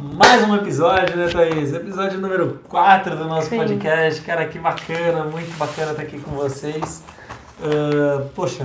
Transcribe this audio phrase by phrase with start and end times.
[0.00, 1.72] mais um episódio, né, Thaís?
[1.74, 3.56] Episódio número 4 do nosso Sim.
[3.56, 4.20] podcast.
[4.22, 7.02] Cara, que bacana, muito bacana estar aqui com vocês.
[7.62, 8.64] Ah, poxa,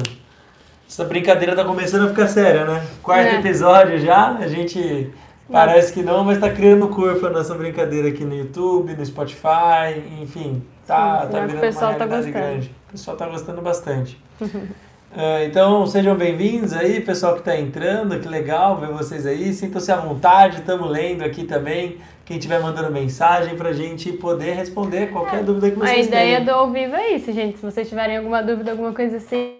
[0.88, 2.86] essa brincadeira tá começando a ficar séria, né?
[3.02, 3.40] Quarto É.
[3.40, 5.12] episódio já, a gente
[5.52, 10.00] parece que não, mas tá criando corpo a nossa brincadeira aqui no YouTube, no Spotify,
[10.22, 12.46] enfim, tá, Sim, tá o virando pessoal uma tá realidade gostando.
[12.52, 12.76] grande.
[12.88, 14.22] O pessoal tá gostando bastante.
[15.16, 19.54] Ah, então, sejam bem-vindos aí, pessoal que está entrando, que legal ver vocês aí.
[19.54, 21.98] Sintam-se à vontade, estamos lendo aqui também.
[22.26, 26.38] Quem estiver mandando mensagem para a gente poder responder qualquer dúvida que A vocês ideia
[26.38, 26.46] tenham.
[26.46, 27.58] do ao vivo é isso, gente.
[27.60, 29.54] Se vocês tiverem alguma dúvida, alguma coisa assim,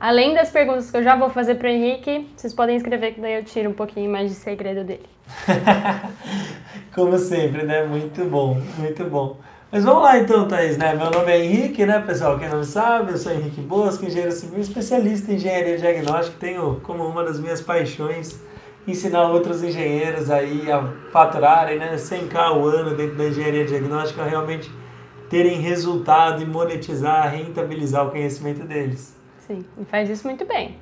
[0.00, 3.34] além das perguntas que eu já vou fazer para Henrique, vocês podem escrever que daí
[3.34, 5.04] eu tiro um pouquinho mais de segredo dele.
[6.94, 7.84] Como sempre, né?
[7.84, 9.36] Muito bom, muito bom.
[9.74, 10.94] Mas vamos lá então, Thaís, né?
[10.94, 12.38] Meu nome é Henrique, né, pessoal?
[12.38, 16.36] Quem não sabe, eu sou Henrique Bosco, engenheiro civil, especialista em engenharia diagnóstica.
[16.38, 18.40] Tenho como uma das minhas paixões
[18.86, 21.96] ensinar outros engenheiros aí a faturarem, né?
[21.96, 24.70] 100k ao ano dentro da engenharia diagnóstica, realmente
[25.28, 29.20] terem resultado e monetizar, rentabilizar o conhecimento deles.
[29.40, 30.78] Sim, e faz isso muito bem.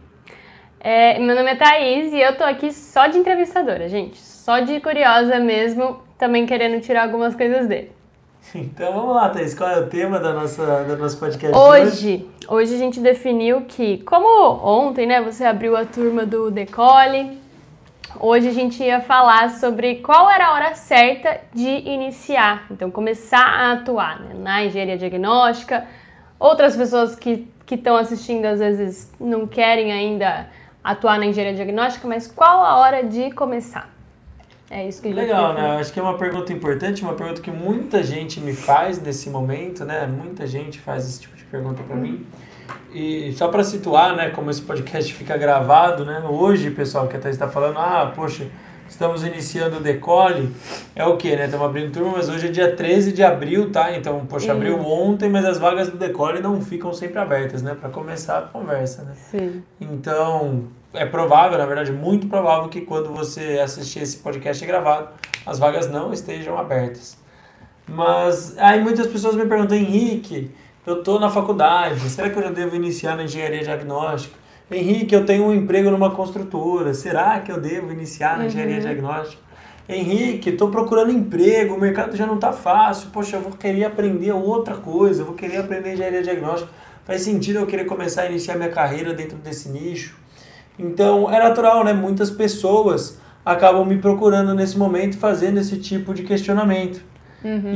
[0.78, 4.18] É, meu nome é Thaís e eu tô aqui só de entrevistadora, gente.
[4.18, 8.01] Só de curiosa mesmo, também querendo tirar algumas coisas dele.
[8.54, 11.82] Então vamos lá, Thaís, qual é o tema da nossa, do nosso podcast hoje?
[11.82, 14.26] Hoje, hoje a gente definiu que, como
[14.62, 17.38] ontem, né, você abriu a turma do Decole,
[18.18, 23.44] hoje a gente ia falar sobre qual era a hora certa de iniciar, então começar
[23.44, 25.86] a atuar né, na engenharia diagnóstica.
[26.38, 30.48] Outras pessoas que estão assistindo às vezes não querem ainda
[30.82, 33.91] atuar na engenharia diagnóstica, mas qual a hora de começar?
[34.72, 35.76] É isso que Legal, né?
[35.78, 39.84] Acho que é uma pergunta importante, uma pergunta que muita gente me faz nesse momento,
[39.84, 40.06] né?
[40.06, 42.26] Muita gente faz esse tipo de pergunta para mim.
[42.90, 46.24] E só para situar, né, como esse podcast fica gravado, né?
[46.26, 48.46] Hoje, pessoal, que até está falando, ah, poxa,
[48.88, 50.50] estamos iniciando o Decole,
[50.96, 51.44] é o quê, né?
[51.44, 53.94] Estamos abrindo turma, mas hoje é dia 13 de abril, tá?
[53.94, 57.76] Então, poxa, abriu ontem, mas as vagas do Decole não ficam sempre abertas, né?
[57.78, 59.12] Para começar a conversa, né?
[59.30, 59.62] Sim.
[59.78, 65.08] Então, é provável, na verdade, muito provável que quando você assistir esse podcast gravado,
[65.46, 67.16] as vagas não estejam abertas.
[67.88, 70.50] Mas aí muitas pessoas me perguntam, Henrique,
[70.86, 74.36] eu estou na faculdade, será que eu já devo iniciar na engenharia diagnóstica?
[74.70, 79.42] Henrique, eu tenho um emprego numa construtora, será que eu devo iniciar na engenharia diagnóstica?
[79.88, 84.32] Henrique, estou procurando emprego, o mercado já não está fácil, poxa, eu vou querer aprender
[84.32, 86.70] outra coisa, eu vou querer aprender engenharia diagnóstica.
[87.04, 90.21] Faz sentido eu querer começar a iniciar minha carreira dentro desse nicho?
[90.78, 91.92] Então é natural, né?
[91.92, 97.02] Muitas pessoas acabam me procurando nesse momento fazendo esse tipo de questionamento.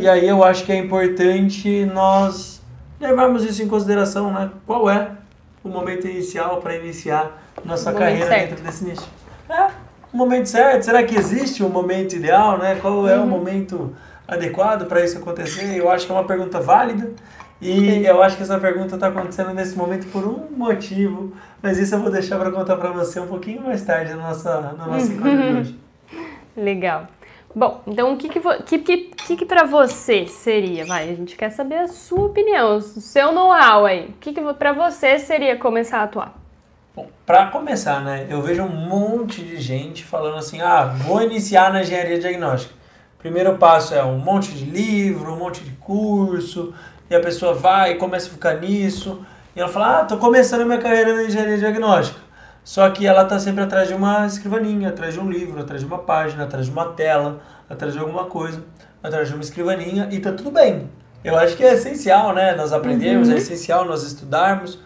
[0.00, 2.62] E aí eu acho que é importante nós
[3.00, 4.50] levarmos isso em consideração, né?
[4.64, 5.10] Qual é
[5.64, 8.48] o momento inicial para iniciar nossa momento carreira certo.
[8.50, 9.08] dentro desse nicho?
[9.48, 9.66] É,
[10.12, 10.84] o momento certo.
[10.84, 12.78] Será que existe um momento ideal, né?
[12.80, 13.94] Qual é o momento
[14.26, 15.76] adequado para isso acontecer?
[15.76, 17.10] Eu acho que é uma pergunta válida.
[17.60, 21.94] E eu acho que essa pergunta está acontecendo nesse momento por um motivo, mas isso
[21.94, 25.12] eu vou deixar para contar para você um pouquinho mais tarde no nosso, no nosso
[25.12, 25.80] encontro de hoje.
[26.56, 27.06] Legal.
[27.54, 28.40] Bom, então o que que,
[28.78, 30.84] que, que, que, pra você seria?
[30.84, 34.08] Vai, a gente quer saber a sua opinião, o seu know-how aí.
[34.08, 36.34] O que que pra você seria começar a atuar?
[36.94, 41.72] Bom, para começar, né, eu vejo um monte de gente falando assim: ah, vou iniciar
[41.72, 42.74] na engenharia diagnóstica.
[43.18, 46.74] Primeiro passo é um monte de livro, um monte de curso,
[47.08, 49.24] e a pessoa vai e começa a ficar nisso,
[49.54, 52.20] e ela fala: ah, tô começando a minha carreira na engenharia diagnóstica.
[52.64, 55.86] Só que ela tá sempre atrás de uma escrivaninha, atrás de um livro, atrás de
[55.86, 57.40] uma página, atrás de uma tela,
[57.70, 58.62] atrás de alguma coisa,
[59.02, 60.90] atrás de uma escrivaninha, e tá tudo bem.
[61.22, 64.78] Eu acho que é essencial, né, nós aprendermos, é essencial nós estudarmos,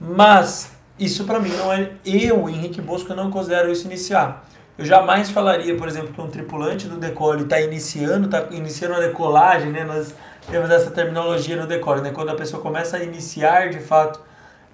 [0.00, 1.90] mas isso para mim não é.
[2.04, 4.44] Eu, Henrique Bosco, eu não considero isso iniciar.
[4.78, 9.00] Eu jamais falaria, por exemplo, que um tripulante do decole está iniciando, está iniciando a
[9.00, 9.84] decolagem, né?
[9.84, 10.14] Nós
[10.50, 12.10] temos essa terminologia no decole, né?
[12.10, 14.20] Quando a pessoa começa a iniciar, de fato,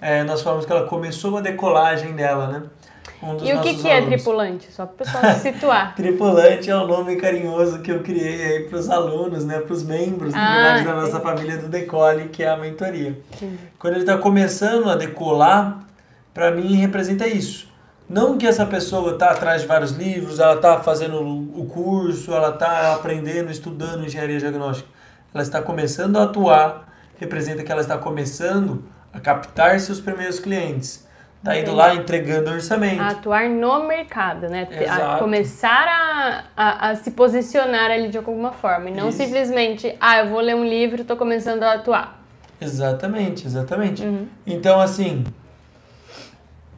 [0.00, 2.62] é, nós falamos que ela começou a decolagem dela, né?
[3.22, 4.70] Um E o que, que é tripulante?
[4.72, 5.94] Só pro pessoal se situar.
[5.96, 9.84] Tripulante é o nome carinhoso que eu criei aí para os alunos, né, para os
[9.84, 13.16] membros, na Ah, verdade, da nossa família do Decole, que é a mentoria.
[13.78, 15.84] Quando ele está começando a decolar,
[16.34, 17.68] para mim representa isso.
[18.08, 22.50] Não que essa pessoa está atrás de vários livros, ela está fazendo o curso, ela
[22.50, 24.88] está aprendendo, estudando engenharia diagnóstica.
[25.34, 26.88] Ela está começando a atuar,
[27.18, 31.06] representa que ela está começando a captar seus primeiros clientes.
[31.38, 33.02] Está indo lá entregando orçamento.
[33.02, 34.64] A atuar no mercado, né?
[34.66, 35.18] Te- A Exato.
[35.18, 38.90] começar a, a, a se posicionar ali de alguma forma.
[38.90, 39.18] E não Isso.
[39.18, 42.22] simplesmente, ah, eu vou ler um livro e tô começando a atuar.
[42.60, 44.04] Exatamente, exatamente.
[44.04, 44.28] Uhum.
[44.46, 45.24] Então, assim,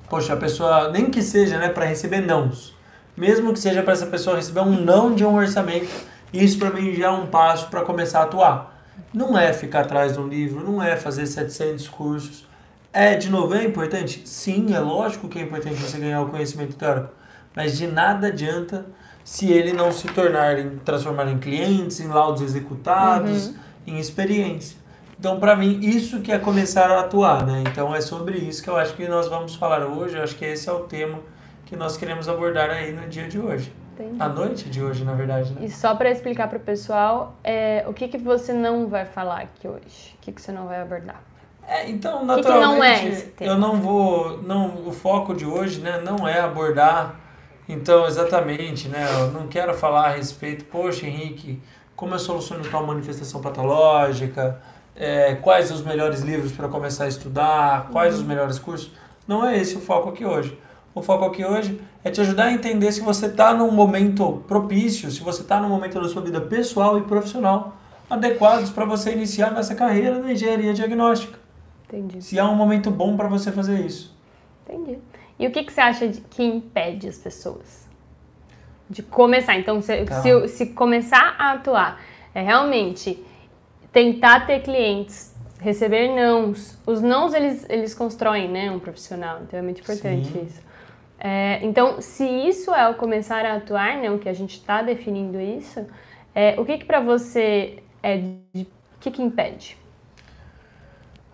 [0.09, 2.73] poxa, a pessoa, nem que seja, né, para receber nãos.
[3.17, 5.89] mesmo que seja para essa pessoa receber um não de um orçamento,
[6.43, 8.75] isso para mim já é um passo para começar a atuar.
[9.13, 12.47] Não é ficar atrás de um livro, não é fazer 700 cursos.
[12.93, 14.23] É, de novo, é importante?
[14.25, 17.13] Sim, é lógico que é importante você ganhar o conhecimento teórico,
[17.55, 18.87] mas de nada adianta
[19.25, 23.55] se ele não se tornar, em, transformar em clientes, em laudos executados, uhum.
[23.87, 24.77] em experiência.
[25.19, 27.65] Então, para mim, isso que é começar a atuar, né?
[27.67, 30.17] Então, é sobre isso que eu acho que nós vamos falar hoje.
[30.17, 31.19] Eu acho que esse é o tema
[31.65, 33.73] que nós queremos abordar aí no dia de hoje.
[33.95, 34.17] Entendi.
[34.21, 35.65] A noite de hoje, na verdade, né?
[35.65, 39.43] E só para explicar para o pessoal, é, o que, que você não vai falar
[39.43, 40.17] aqui hoje?
[40.17, 41.23] O que, que você não vai abordar?
[41.67, 44.43] É, então, naturalmente, que que não é eu não vou...
[44.43, 47.21] Não, o foco de hoje né, não é abordar...
[47.67, 49.07] Então, exatamente, né?
[49.21, 51.63] Eu não quero falar a respeito, poxa, Henrique,
[51.97, 54.61] como eu soluciono tal manifestação patológica
[54.97, 58.21] é, quais os melhores livros para começar a estudar, quais uhum.
[58.21, 58.93] os melhores cursos.
[59.27, 60.59] Não é esse o foco aqui hoje.
[60.95, 65.11] O foco aqui hoje é te ajudar a entender se você está num momento propício,
[65.11, 67.77] se você está num momento da sua vida pessoal e profissional
[68.09, 71.37] adequados para você iniciar nessa carreira na engenharia diagnóstica.
[71.89, 72.23] Entendi.
[72.23, 74.17] Se é um momento bom para você fazer isso.
[74.69, 74.99] Entendi.
[75.37, 77.89] E o que, que você acha de, que impede as pessoas
[78.89, 79.59] de começar?
[79.59, 80.23] Então, se, tá.
[80.23, 82.01] se, se começar a atuar,
[82.33, 83.21] é realmente
[83.93, 86.79] tentar ter clientes, receber nãos.
[86.87, 90.47] Os nãos, eles, eles constroem né, um profissional, então é muito importante Sim.
[90.47, 90.74] isso.
[91.19, 94.83] É, então, se isso é o começar a atuar, né, o que a gente está
[94.83, 95.87] definindo isso,
[96.35, 98.19] é, o que, que para você é
[98.53, 98.67] de,
[99.01, 99.77] que, que impede?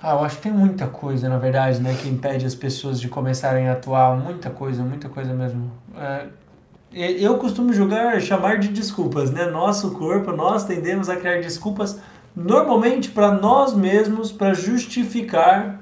[0.03, 3.09] Ah, eu acho que tem muita coisa, na verdade, né, que impede as pessoas de
[3.09, 5.71] começarem a atuar, muita coisa, muita coisa mesmo.
[5.97, 6.27] É,
[6.93, 9.47] eu costumo julgar, chamar de desculpas, né?
[9.47, 12.01] Nosso corpo, nós tendemos a criar desculpas
[12.35, 15.79] normalmente para nós mesmos, para justificar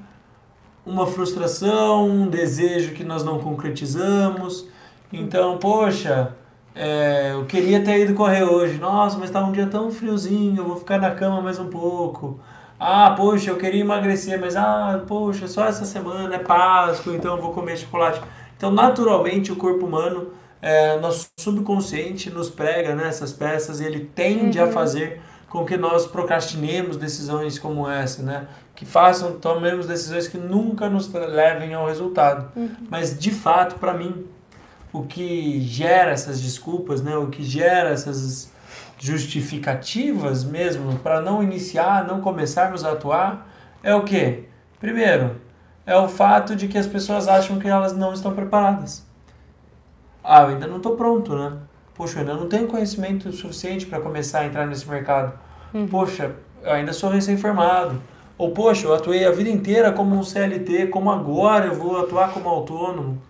[0.89, 4.67] uma frustração, um desejo que nós não concretizamos.
[5.13, 6.35] Então, poxa,
[6.75, 8.79] é, eu queria ter ido correr hoje.
[8.79, 12.39] Nossa, mas está um dia tão friozinho, eu vou ficar na cama mais um pouco.
[12.79, 17.41] Ah, poxa, eu queria emagrecer, mas ah, poxa, só essa semana é Páscoa, então eu
[17.41, 18.21] vou comer chocolate.
[18.57, 20.29] Então, naturalmente, o corpo humano,
[20.61, 24.65] é, nosso subconsciente nos prega nessas né, peças e ele tende uhum.
[24.65, 28.47] a fazer com que nós procrastinemos decisões como essa, né?
[28.75, 32.51] Que façam, tomemos decisões que nunca nos levem ao resultado.
[32.55, 32.69] Uhum.
[32.89, 34.25] Mas, de fato, para mim,
[34.93, 37.17] o que gera essas desculpas, né?
[37.17, 38.51] O que gera essas
[38.99, 43.49] justificativas mesmo para não iniciar, não começarmos a atuar,
[43.81, 44.43] é o quê?
[44.79, 45.37] Primeiro,
[45.85, 49.05] é o fato de que as pessoas acham que elas não estão preparadas.
[50.23, 51.53] Ah, eu ainda não estou pronto, né?
[51.99, 55.37] Poxa, eu ainda não tenho conhecimento suficiente para começar a entrar nesse mercado.
[55.73, 55.85] Uhum.
[55.85, 58.01] Poxa, eu ainda sou recém-formado.
[58.37, 62.31] Ou, poxa, eu atuei a vida inteira como um CLT, como agora eu vou atuar
[62.31, 63.21] como autônomo?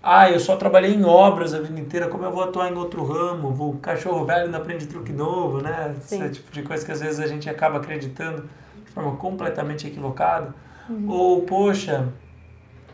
[0.00, 3.04] Ah, eu só trabalhei em obras a vida inteira, como eu vou atuar em outro
[3.04, 3.50] ramo?
[3.50, 5.92] Vou cachorro velho não aprende truque novo, né?
[6.02, 6.22] Sim.
[6.22, 8.48] Esse tipo de coisa que às vezes a gente acaba acreditando
[8.84, 10.54] de forma completamente equivocada.
[10.88, 11.10] Uhum.
[11.10, 12.06] Ou, poxa,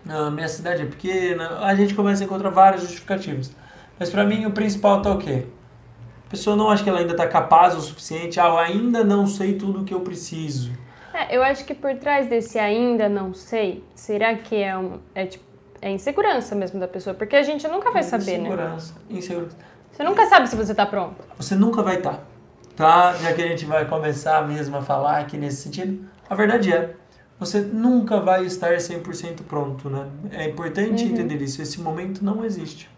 [0.08, 1.58] a minha cidade é pequena.
[1.58, 3.52] A gente começa a encontrar várias justificativas.
[3.98, 5.44] Mas para mim o principal tá o quê?
[6.26, 9.26] A pessoa não acha que ela ainda está capaz o suficiente, ah, eu ainda não
[9.26, 10.70] sei tudo o que eu preciso.
[11.12, 15.26] É, eu acho que por trás desse ainda não sei, será que é, um, é,
[15.26, 15.44] tipo,
[15.80, 17.14] é insegurança mesmo da pessoa?
[17.14, 18.48] Porque a gente nunca vai saber, né?
[18.48, 19.56] Insegurança, insegurança.
[19.90, 21.24] Você nunca sabe se você está pronto.
[21.36, 22.20] Você nunca vai estar.
[22.76, 23.12] Tá.
[23.12, 23.14] tá?
[23.14, 26.94] Já que a gente vai começar mesmo a falar aqui nesse sentido, a verdade é,
[27.40, 30.06] você nunca vai estar 100% pronto, né?
[30.30, 31.11] É importante uhum.
[31.11, 32.88] entender isso, esse momento não existe.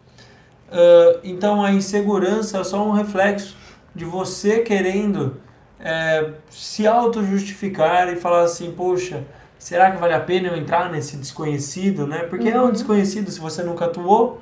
[0.71, 3.57] Uh, então a insegurança é só um reflexo
[3.95, 5.37] de você querendo
[5.81, 9.25] é, se auto-justificar e falar assim, poxa,
[9.59, 12.21] será que vale a pena eu entrar nesse desconhecido, né?
[12.21, 12.55] Porque uhum.
[12.55, 12.73] é um uhum.
[12.73, 14.41] desconhecido, se você nunca atuou,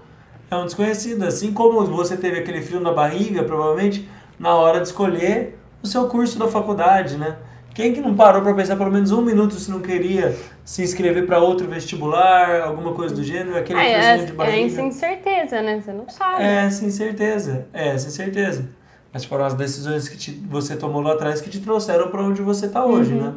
[0.51, 1.25] é um desconhecido.
[1.25, 4.09] Assim como você teve aquele frio na barriga, provavelmente,
[4.39, 7.37] na hora de escolher o seu curso da faculdade, né?
[7.75, 10.37] Quem que não parou para pensar pelo menos um minuto se não queria
[10.69, 14.67] se inscrever para outro vestibular, alguma coisa do gênero, aquele é, é, de barriga?
[14.67, 15.81] É sem certeza, né?
[15.81, 16.45] Você não sabe.
[16.45, 17.67] É, sem certeza.
[17.73, 18.69] É, sem certeza.
[19.11, 22.43] Mas foram as decisões que te, você tomou lá atrás que te trouxeram para onde
[22.43, 23.23] você está hoje, uhum.
[23.23, 23.35] né?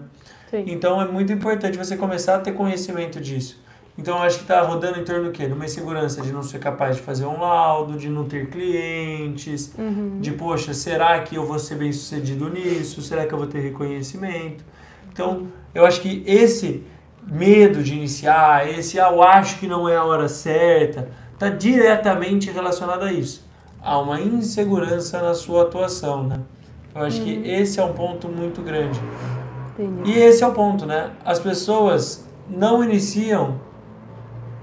[0.49, 0.65] Sim.
[0.67, 3.63] Então é muito importante você começar a ter conhecimento disso.
[3.97, 5.47] Então eu acho que está rodando em torno do quê?
[5.47, 9.73] De uma insegurança de não ser capaz de fazer um laudo, de não ter clientes,
[9.77, 10.19] uhum.
[10.19, 13.01] de poxa, será que eu vou ser bem sucedido nisso?
[13.01, 14.65] Será que eu vou ter reconhecimento?
[15.13, 16.83] Então eu acho que esse
[17.25, 22.51] medo de iniciar, esse ah, eu acho que não é a hora certa, está diretamente
[22.51, 23.45] relacionado a isso.
[23.81, 26.39] Há uma insegurança na sua atuação, né?
[26.93, 27.25] Eu acho uhum.
[27.25, 28.99] que esse é um ponto muito grande.
[29.79, 30.11] Entendi.
[30.11, 31.11] E esse é o ponto, né?
[31.25, 33.59] As pessoas não iniciam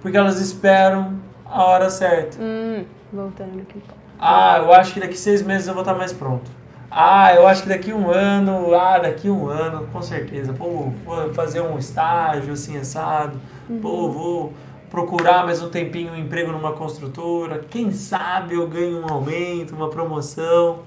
[0.00, 2.38] porque elas esperam a hora certa.
[2.40, 3.94] Hum, Voltando importa.
[4.18, 6.50] Ah, eu acho que daqui seis meses eu vou estar mais pronto.
[6.90, 10.52] Ah, eu acho que daqui um ano, ah, daqui um ano, com certeza.
[10.52, 13.38] Pô, vou fazer um estágio assim, assado.
[13.68, 13.80] Uhum.
[13.80, 14.52] Pô, vou
[14.90, 17.58] procurar mais um tempinho um emprego numa construtora.
[17.70, 20.80] Quem sabe eu ganho um aumento, uma promoção.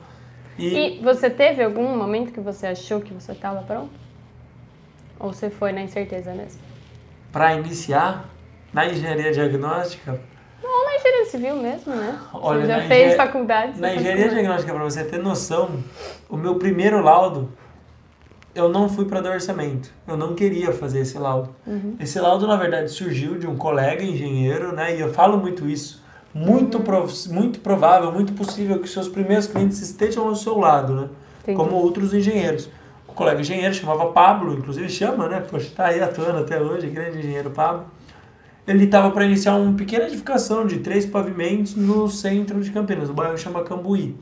[0.57, 3.91] E, e você teve algum momento que você achou que você estava pronto?
[5.19, 6.59] Ou você foi na incerteza mesmo?
[7.31, 8.25] Para iniciar
[8.73, 10.19] na engenharia diagnóstica,
[11.01, 12.19] engenharia civil mesmo, né?
[12.33, 13.79] Olha, Você já fez engen- faculdade.
[13.79, 15.69] Na engenharia faz diagnóstica, para você ter noção,
[16.29, 17.49] o meu primeiro laudo,
[18.53, 19.91] eu não fui para dar orçamento.
[20.07, 21.49] Eu não queria fazer esse laudo.
[21.65, 21.95] Uhum.
[21.99, 24.95] Esse laudo, na verdade, surgiu de um colega engenheiro, né?
[24.95, 26.01] E eu falo muito isso.
[26.33, 31.09] Muito, prov- muito provável, muito possível que seus primeiros clientes estejam ao seu lado, né?
[31.43, 31.57] Entendi.
[31.57, 32.69] Como outros engenheiros.
[33.07, 35.41] O colega engenheiro chamava Pablo, inclusive chama, né?
[35.41, 37.85] Poxa, tá aí atuando até hoje, grande engenheiro Pablo.
[38.71, 43.13] Ele estava para iniciar uma pequena edificação de três pavimentos no centro de Campinas, o
[43.13, 44.15] bairro chama Cambuí.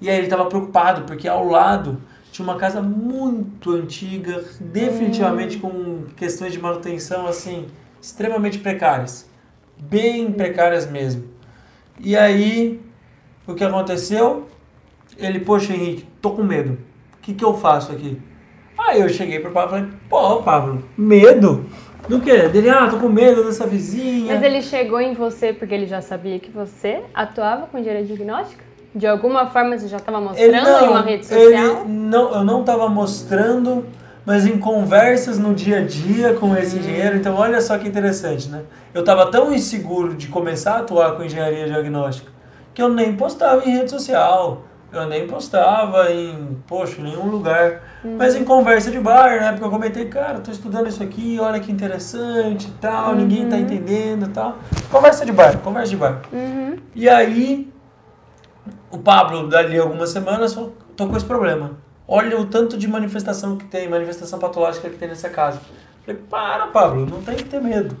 [0.00, 2.02] E aí ele estava preocupado, porque ao lado
[2.32, 7.66] tinha uma casa muito antiga, definitivamente com questões de manutenção, assim,
[8.00, 9.30] extremamente precárias.
[9.78, 11.22] Bem precárias mesmo.
[12.00, 12.80] E aí,
[13.46, 14.48] o que aconteceu?
[15.16, 16.76] Ele, poxa, Henrique, tô com medo.
[17.18, 18.20] O que, que eu faço aqui?
[18.76, 21.64] Aí eu cheguei pro Pablo e falei, pô, Pablo, medo?
[22.08, 22.48] Do quê?
[22.48, 24.34] Dele, ah, tô com medo dessa vizinha.
[24.34, 28.62] Mas ele chegou em você porque ele já sabia que você atuava com engenharia diagnóstica?
[28.94, 31.46] De alguma forma você já estava mostrando em uma rede social?
[31.46, 33.86] Ele não, eu não estava mostrando,
[34.26, 37.16] mas em conversas no dia a dia com esse engenheiro.
[37.16, 38.62] Então, olha só que interessante, né?
[38.92, 42.30] Eu estava tão inseguro de começar a atuar com engenharia diagnóstica
[42.74, 44.62] que eu nem postava em rede social.
[44.92, 47.82] Eu nem postava em, poxa, em nenhum lugar.
[48.04, 51.58] Mas em conversa de bar, na época eu comentei, cara, tô estudando isso aqui, olha
[51.60, 54.58] que interessante e tal, ninguém tá entendendo e tal.
[54.90, 56.20] Conversa de bar, conversa de bar.
[56.30, 56.76] Uhum.
[56.94, 57.72] E aí,
[58.90, 61.70] o Pablo, dali algumas semanas, falou, tô com esse problema.
[62.06, 65.58] Olha o tanto de manifestação que tem, manifestação patológica que tem nessa casa.
[66.04, 67.96] Falei, para, Pablo, não tem que ter medo.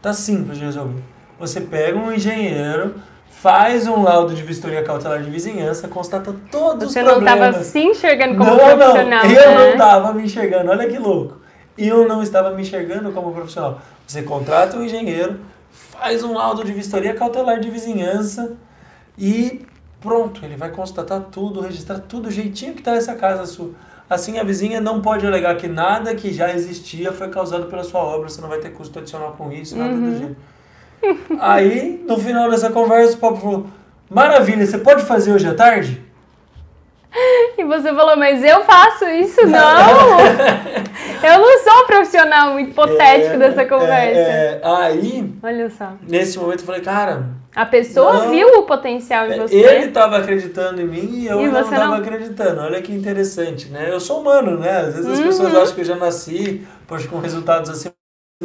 [0.00, 1.00] Tá simples de resolver.
[1.38, 2.96] Você pega um engenheiro,
[3.42, 7.46] faz um laudo de vistoria cautelar de vizinhança, constata todos Você os não problemas.
[7.48, 9.54] estava se enxergando como não, profissional, não, eu né?
[9.56, 11.38] não estava me enxergando, olha que louco.
[11.76, 13.80] Eu não estava me enxergando como profissional.
[14.06, 15.40] Você contrata um engenheiro,
[15.72, 18.52] faz um laudo de vistoria cautelar de vizinhança
[19.18, 19.66] e
[20.00, 23.70] pronto, ele vai constatar tudo, registrar tudo, o jeitinho que está essa casa sua.
[24.08, 28.00] Assim a vizinha não pode alegar que nada que já existia foi causado pela sua
[28.02, 30.10] obra, você não vai ter custo adicional com isso, nada Uhum.
[30.10, 30.36] do gênero.
[31.40, 33.66] Aí, no final dessa conversa, o Pablo falou:
[34.10, 36.00] Maravilha, você pode fazer hoje à tarde?
[37.58, 39.46] E você falou, mas eu faço isso?
[39.46, 40.18] Não!
[41.22, 44.18] eu não sou um profissional muito hipotético É, dessa conversa.
[44.18, 44.60] é, é.
[44.64, 45.92] aí, Olha só.
[46.08, 48.30] nesse momento, eu falei, cara, A pessoa Não.
[48.30, 49.54] viu o potencial em você.
[49.54, 52.62] ele estava acreditando em mim e eu E não estava acreditando.
[52.62, 53.88] Olha que interessante, né?
[53.90, 54.78] Eu sou humano, né?
[54.78, 55.26] Às vezes as Uhum.
[55.26, 57.92] pessoas acham que eu já nasci, poxa, com resultados acima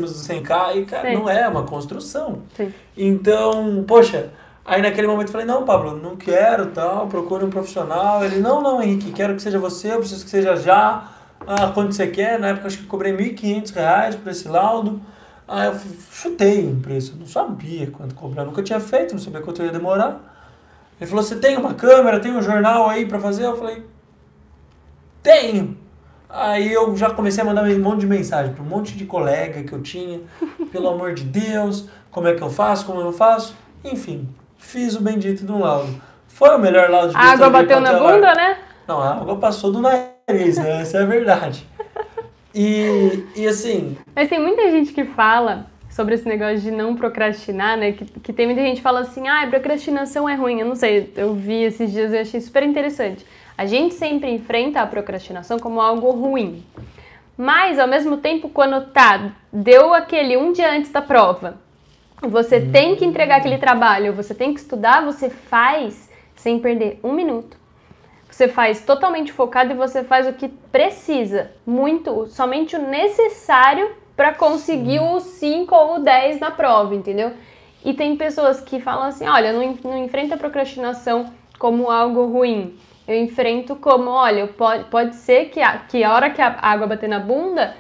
[0.02, 1.16] dos 100k, e, cara, Sim.
[1.16, 2.42] não é, é uma construção.
[2.56, 2.74] Sim.
[2.96, 4.30] Então, poxa,
[4.66, 8.24] aí naquele momento eu falei, não, Pablo, não quero, tal, procure um profissional.
[8.24, 11.12] Ele, não, não, Henrique, quero que seja você, eu preciso que seja já,
[11.46, 12.40] ah, quanto você quer.
[12.40, 15.02] Na época eu acho que cobrei 1.500 reais por esse laudo.
[15.48, 15.80] Aí eu
[16.12, 20.20] chutei um preço, não sabia quanto cobrar, nunca tinha feito, não sabia quanto ia demorar.
[21.00, 23.46] Ele falou, você tem uma câmera, tem um jornal aí pra fazer?
[23.46, 23.84] Eu falei,
[25.24, 25.78] tenho.
[26.30, 29.64] Aí eu já comecei a mandar um monte de mensagem para um monte de colega
[29.64, 30.20] que eu tinha.
[30.72, 33.56] Pelo amor de Deus, como é que eu faço, como eu não faço?
[33.84, 36.02] Enfim, fiz o bendito do laudo.
[36.28, 38.58] Foi o melhor laudo de A água bateu na bunda, né?
[38.88, 40.82] Não, a água passou do nariz, né?
[40.82, 41.68] Essa é a verdade.
[42.54, 47.78] E, e assim, Mas tem muita gente que fala sobre esse negócio de não procrastinar,
[47.78, 47.92] né?
[47.92, 50.60] Que, que tem muita gente que fala assim, ah, procrastinação é ruim.
[50.60, 53.26] Eu não sei, eu vi esses dias e achei super interessante.
[53.58, 56.64] A gente sempre enfrenta a procrastinação como algo ruim.
[57.36, 61.58] Mas, ao mesmo tempo, quando tá, deu aquele um dia antes da prova,
[62.22, 67.12] você tem que entregar aquele trabalho, você tem que estudar, você faz sem perder um
[67.12, 67.58] minuto.
[68.30, 74.34] Você faz totalmente focado e você faz o que precisa, muito, somente o necessário para
[74.34, 77.32] conseguir o 5 ou o 10 na prova, entendeu?
[77.86, 82.78] E tem pessoas que falam assim: olha, não, não enfrenta a procrastinação como algo ruim.
[83.08, 86.88] Eu enfrento como, olha, pode, pode ser que a, que a hora que a água
[86.88, 87.74] bater na bunda,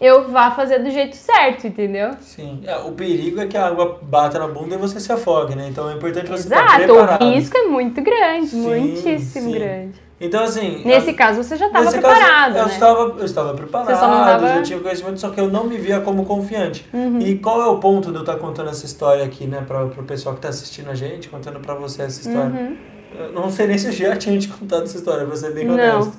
[0.00, 2.10] eu vá fazer do jeito certo, entendeu?
[2.20, 2.60] Sim.
[2.66, 5.68] É, o perigo é que a água bata na bunda e você se afogue, né?
[5.68, 7.24] Então é importante você estar Exato, preparado.
[7.24, 9.58] o risco é muito grande, Sim, muitíssimo sim.
[9.58, 10.02] grande.
[10.20, 10.82] Então, assim...
[10.84, 12.72] Nesse a- caso, você já estava preparado, caso, eu né?
[12.74, 15.64] estava, eu estava preparado, Você só não tava- já tinha conhecimento, só que eu não
[15.64, 16.88] me via como confiante.
[16.94, 17.18] Uhum.
[17.20, 19.90] E qual é o ponto de eu estar contando essa história aqui, né, para o
[20.04, 22.50] pessoal que está assistindo a gente, contando para você essa história?
[22.50, 22.76] Uhum.
[23.18, 25.66] Eu não sei nem se eu já tinha te contado essa história, pra ser bem
[25.66, 25.74] Não.
[25.74, 26.16] honesto.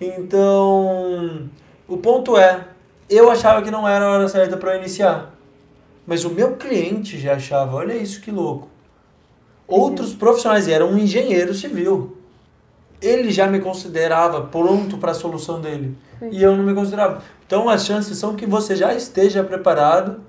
[0.00, 1.48] Então,
[1.88, 2.64] o ponto é,
[3.08, 5.34] eu achava que não era a hora certa para iniciar.
[6.06, 8.68] Mas o meu cliente já achava, olha isso que louco.
[9.66, 12.16] Outros profissionais, e era um engenheiro civil.
[13.02, 15.96] Ele já me considerava pronto para a solução dele.
[16.30, 17.22] E eu não me considerava.
[17.46, 20.20] Então as chances são que você já esteja preparado.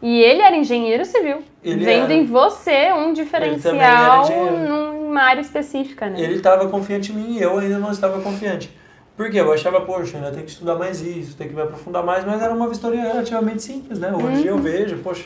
[0.00, 2.14] E ele era engenheiro civil, Ele vendo era.
[2.14, 4.26] em você um diferencial
[4.68, 6.20] numa área específica, né?
[6.20, 8.70] Ele estava confiante em mim e eu ainda não estava confiante.
[9.16, 9.40] Por quê?
[9.40, 12.42] Eu achava, poxa, ainda tem que estudar mais isso, tem que me aprofundar mais, mas
[12.42, 14.12] era uma vistoria relativamente simples, né?
[14.12, 15.24] Hoje eu vejo, poxa.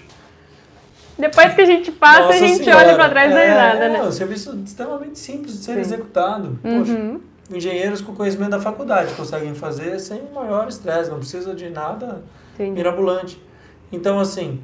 [1.19, 3.99] Depois que a gente passa, nossa a gente senhora, olha pra trás é, nada, né?
[3.99, 5.81] É um serviço extremamente simples de ser Sim.
[5.81, 6.59] executado.
[6.63, 7.21] Poxa, Uhum.
[7.53, 12.23] engenheiros com conhecimento da faculdade conseguem fazer sem maior estresse, não precisa de nada
[12.55, 12.71] Entendi.
[12.73, 13.43] mirabolante.
[13.91, 14.63] Então, assim,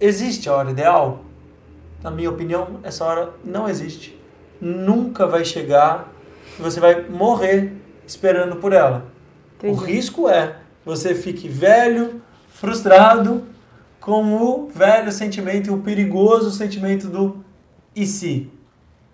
[0.00, 1.24] existe a hora ideal?
[2.02, 4.18] Na minha opinião, essa hora não existe.
[4.60, 6.10] Nunca vai chegar
[6.58, 7.72] e você vai morrer
[8.06, 9.06] esperando por ela.
[9.62, 9.84] O Entendi.
[9.92, 13.44] risco é você fique velho, frustrado,
[14.00, 17.44] com o velho sentimento e o perigoso sentimento do
[17.94, 18.50] e se?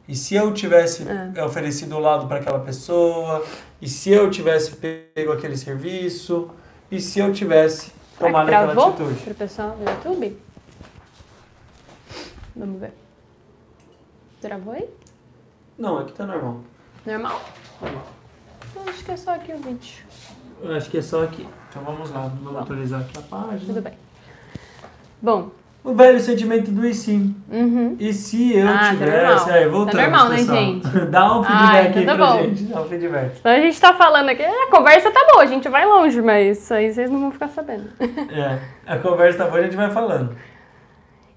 [0.09, 1.45] E se eu tivesse É.
[1.45, 3.45] oferecido o lado para aquela pessoa?
[3.83, 6.49] E se eu tivesse pego aquele serviço?
[6.89, 9.15] E se eu tivesse tomado que aquela atitude?
[9.25, 10.37] pro pessoal do YouTube?
[12.57, 12.93] Vamos ver.
[14.41, 14.89] Travou aí?
[15.79, 16.61] Não, aqui tá normal.
[17.05, 17.41] Normal?
[17.81, 18.03] Normal.
[18.75, 20.05] Eu acho que é só aqui o vídeo.
[20.63, 21.47] Eu acho que é só aqui.
[21.71, 22.59] Então vamos lá, vamos Bom.
[22.59, 23.61] atualizar aqui a página.
[23.67, 23.93] Tudo bem.
[25.21, 25.51] Bom,
[25.85, 27.13] O velho sentimento do e se?
[27.51, 27.97] uhum.
[27.99, 29.17] E se eu Ah, tá tivesse.
[29.47, 29.49] normal.
[29.51, 30.57] Aí, voltamos, Tá normal, né, pessoal.
[30.59, 30.89] gente?
[31.11, 32.43] Dá um Ah, feedback então aí tá pra bom.
[32.43, 32.63] gente.
[32.65, 33.39] Dá um feedback.
[33.39, 36.59] Então a gente tá falando aqui, a conversa tá boa, a gente vai longe, mas
[36.59, 37.89] isso aí vocês não vão ficar sabendo.
[38.01, 40.37] É, a conversa tá boa, a gente vai falando.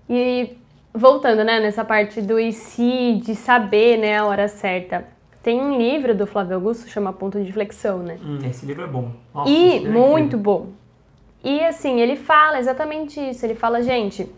[0.10, 0.58] E
[1.00, 5.06] voltando, né, nessa parte do e se, de saber, né, a hora certa.
[5.42, 8.18] Tem um livro do Flávio Augusto, chama Ponto de Flexão, né?
[8.24, 9.12] Hum, esse livro é bom.
[9.34, 10.40] Nossa, E é muito incrível.
[10.40, 10.68] bom.
[11.44, 13.46] E assim, ele fala exatamente isso.
[13.46, 14.30] Ele fala, gente,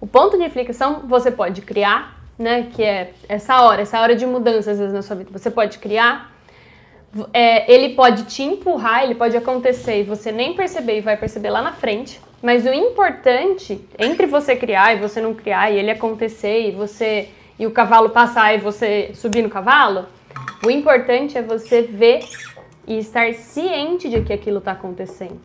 [0.00, 2.64] o ponto de inflexão você pode criar, né?
[2.72, 5.30] Que é essa hora, essa hora de mudança às vezes na sua vida.
[5.32, 6.32] Você pode criar.
[7.32, 11.50] É, ele pode te empurrar, ele pode acontecer e você nem perceber e vai perceber
[11.50, 12.20] lá na frente.
[12.42, 17.30] Mas o importante, entre você criar e você não criar, e ele acontecer e você
[17.58, 20.06] e o cavalo passar e você subir no cavalo,
[20.64, 22.20] o importante é você ver
[22.86, 25.40] e estar ciente de que aquilo está acontecendo.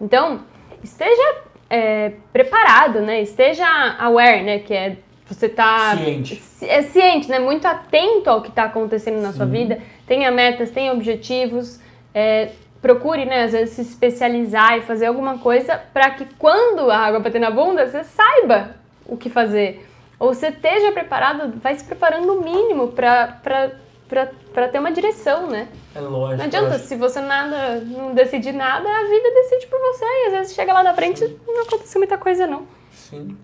[0.00, 0.40] Então,
[0.82, 1.36] esteja
[1.70, 3.22] é, preparado, né?
[3.22, 3.66] Esteja
[3.98, 4.58] aware, né?
[4.58, 4.96] Que é
[5.28, 6.40] você tá Ciente.
[6.62, 7.40] é ciente, né?
[7.40, 9.80] Muito atento ao que está acontecendo na sua vida.
[10.06, 11.80] Tenha metas, tenha objetivos.
[12.14, 13.44] é, procure, né?
[13.44, 17.50] Às vezes se especializar e fazer alguma coisa para que quando a água bater na
[17.50, 19.84] bunda, você saiba o que fazer.
[20.18, 24.28] Ou você esteja preparado, vai se preparando o mínimo para
[24.70, 25.68] ter uma direção, né?
[25.94, 26.38] É lógico.
[26.38, 26.88] Não adianta, lógico.
[26.88, 30.04] se você nada, não decidir nada, a vida decide por você.
[30.04, 32.66] E às vezes chega lá na frente não aconteceu muita coisa, não.
[32.92, 33.36] Sim, sim.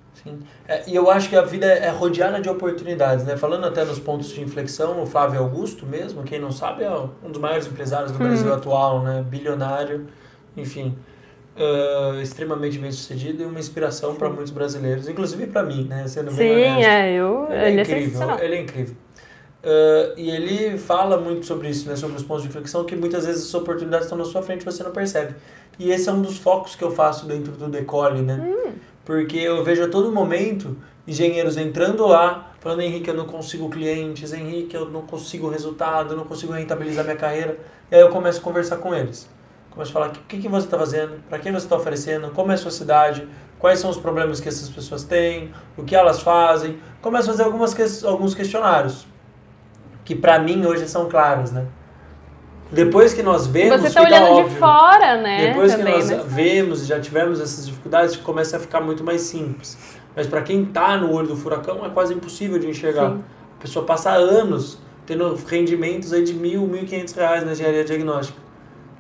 [0.69, 3.37] É, e eu acho que a vida é rodeada de oportunidades, né?
[3.37, 7.31] Falando até nos pontos de inflexão, o Flávio Augusto mesmo, quem não sabe, é um
[7.31, 9.25] dos maiores empresários do Brasil atual, né?
[9.29, 10.07] Bilionário,
[10.57, 10.97] enfim.
[11.57, 16.07] ah, extremamente bem sucedido e uma inspiração para muitos brasileiros, inclusive para mim, né?
[16.07, 16.89] Sendo bem honesto.
[16.89, 17.47] é, eu.
[17.51, 18.97] Ele é incrível, ele é incrível.
[19.65, 21.97] Ah, e ele fala muito sobre isso, né?
[21.97, 24.65] Sobre os pontos de inflexão, que muitas vezes as oportunidades estão na sua frente e
[24.65, 25.35] você não percebe.
[25.79, 28.39] E esse é um dos focos que eu faço dentro do Decole, né?
[29.05, 34.33] Porque eu vejo a todo momento engenheiros entrando lá, falando, Henrique, eu não consigo clientes,
[34.33, 37.59] Henrique, eu não consigo resultado, eu não consigo rentabilizar minha carreira.
[37.91, 39.29] E aí eu começo a conversar com eles.
[39.71, 42.53] Começo a falar o que, que você está fazendo, para quem você está oferecendo, como
[42.53, 43.27] é a sua cidade,
[43.59, 46.79] quais são os problemas que essas pessoas têm, o que elas fazem.
[47.01, 49.07] Começo a fazer algumas alguns questionários,
[50.05, 51.67] que para mim hoje são claros, né?
[52.73, 54.49] Depois que nós vemos, Você tá fica olhando óbvio.
[54.49, 55.49] de fora, né?
[55.49, 59.05] Depois também, que nós mas- vemos e já tivemos essas dificuldades, começa a ficar muito
[59.05, 59.77] mais simples.
[60.17, 63.11] Mas para quem tá no olho do furacão, é quase impossível de enxergar.
[63.11, 63.25] Sim.
[63.59, 67.85] A pessoa passa anos tendo rendimentos aí de mil, mil e quinhentos reais na engenharia
[67.85, 68.39] diagnóstica.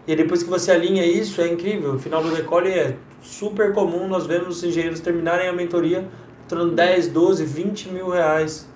[0.06, 1.94] E depois que você alinha isso, é incrível.
[1.94, 6.04] O final do decole é super comum, nós vemos os engenheiros terminarem a mentoria
[6.42, 8.68] faturando 10, 12, 20 mil reais.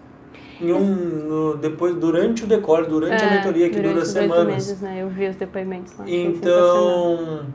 [0.61, 0.81] Em um,
[1.29, 4.55] no- depois, durante o decole, durante a É, mentoria, que dura semanas.
[4.57, 4.99] meses, né?
[5.03, 6.05] Eu vi os depoimentos lá.
[6.09, 7.47] Então,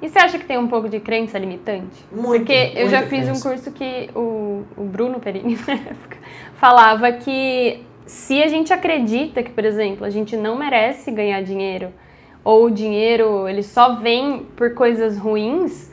[0.00, 2.04] E você acha que tem um pouco de crença limitante?
[2.12, 3.48] Muito, Porque eu já fiz um crença.
[3.48, 6.16] curso que o, o Bruno Perini, na época,
[6.54, 11.88] falava que se a gente acredita que, por exemplo, a gente não merece ganhar dinheiro,
[12.44, 15.90] ou o dinheiro ele só vem por coisas ruins,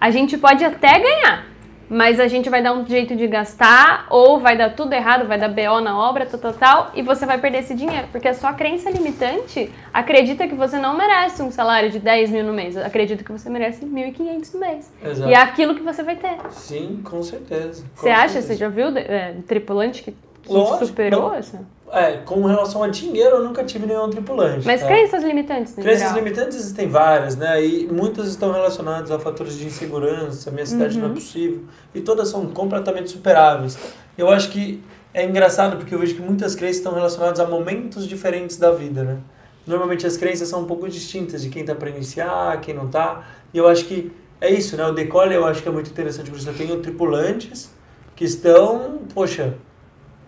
[0.00, 1.46] a gente pode até ganhar,
[1.88, 5.38] mas a gente vai dar um jeito de gastar, ou vai dar tudo errado, vai
[5.38, 8.08] dar BO na obra, tal, tal, tal, e você vai perder esse dinheiro.
[8.12, 12.44] Porque a sua crença limitante acredita que você não merece um salário de 10 mil
[12.44, 14.92] no mês, acredita que você merece 1.500 no mês.
[15.04, 15.30] Exato.
[15.30, 16.36] E é aquilo que você vai ter.
[16.50, 17.82] Sim, com certeza.
[17.82, 18.28] com Você acha?
[18.28, 18.46] certeza.
[18.48, 20.14] Você já viu é, tripulante que
[20.52, 21.34] Lógico, superou não.
[21.34, 21.60] essa?
[21.92, 24.66] É, com relação a dinheiro, eu nunca tive nenhum tripulante.
[24.66, 24.86] Mas tá?
[24.88, 26.16] crenças limitantes, no Crenças geral.
[26.16, 27.64] limitantes existem várias, né?
[27.64, 31.04] E muitas estão relacionadas a fatores de insegurança, minha cidade Uhum.
[31.04, 31.62] não é possível.
[31.94, 33.78] E todas são completamente superáveis.
[34.18, 34.82] Eu acho que
[35.14, 39.04] é engraçado porque eu vejo que muitas crenças estão relacionadas a momentos diferentes da vida,
[39.04, 39.18] né?
[39.64, 43.22] Normalmente as crenças são um pouco distintas de quem tá para iniciar, quem não tá.
[43.54, 44.84] E eu acho que é isso, né?
[44.86, 47.70] O decole eu acho que é muito interessante, por isso eu tenho tripulantes
[48.14, 49.54] que estão, poxa,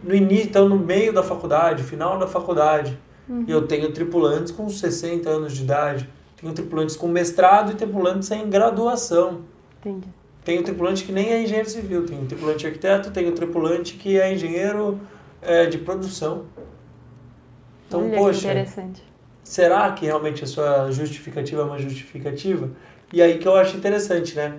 [0.03, 2.99] no início, estão no meio da faculdade, final da faculdade.
[3.47, 6.09] E eu tenho tripulantes com 60 anos de idade.
[6.41, 9.41] Tenho tripulantes com mestrado e tripulantes em graduação.
[9.81, 10.09] Entendi.
[10.45, 12.07] Tenho tripulante que nem é engenheiro civil.
[12.07, 14.99] Tenho tripulante arquiteto, tenho tripulante que é engenheiro
[15.43, 16.45] é, de produção.
[17.87, 19.03] Então, Olha poxa, interessante.
[19.43, 22.71] será que realmente a sua justificativa é uma justificativa?
[23.13, 24.55] E aí que eu acho interessante, né?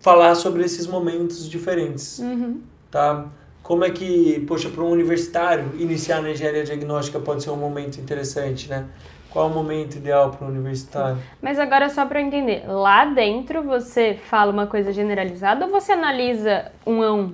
[0.00, 2.60] Falar sobre esses momentos diferentes, Uhum.
[2.90, 3.26] tá?
[3.66, 8.00] Como é que, poxa, para um universitário iniciar na engenharia diagnóstica pode ser um momento
[8.00, 8.84] interessante, né?
[9.28, 11.18] Qual é o momento ideal para um universitário?
[11.42, 16.70] Mas agora só para entender, lá dentro você fala uma coisa generalizada ou você analisa
[16.86, 17.32] um a um?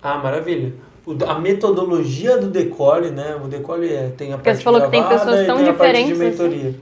[0.00, 0.72] Ah, maravilha.
[1.04, 3.34] O- a metodologia do decole, né?
[3.34, 5.68] O decole é, tem a Porque parte você falou que tem pessoas e tão tem
[5.68, 6.24] a parte de assim.
[6.28, 6.74] mentoria.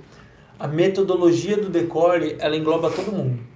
[0.60, 3.53] A metodologia do decole, ela engloba todo mundo.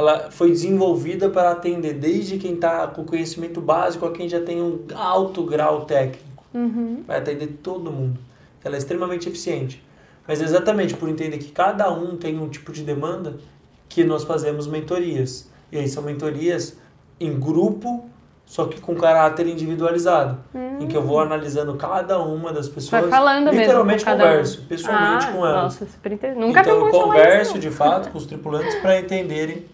[0.00, 4.62] Ela foi desenvolvida para atender desde quem está com conhecimento básico a quem já tem
[4.62, 6.42] um alto grau técnico.
[6.54, 7.04] Uhum.
[7.06, 8.18] Vai atender todo mundo.
[8.64, 9.84] Ela é extremamente eficiente.
[10.26, 13.36] Mas exatamente por entender que cada um tem um tipo de demanda
[13.90, 15.50] que nós fazemos mentorias.
[15.70, 16.78] E aí são mentorias
[17.20, 18.08] em grupo,
[18.46, 20.38] só que com caráter individualizado.
[20.80, 23.02] Em que eu vou analisando cada uma das pessoas.
[23.02, 24.28] Vai falando mesmo Literalmente com cada um.
[24.28, 25.62] converso, pessoalmente ah, com elas.
[25.62, 26.46] Nossa, super interessante.
[26.46, 29.66] Nunca então eu converso de fato com os tripulantes para entenderem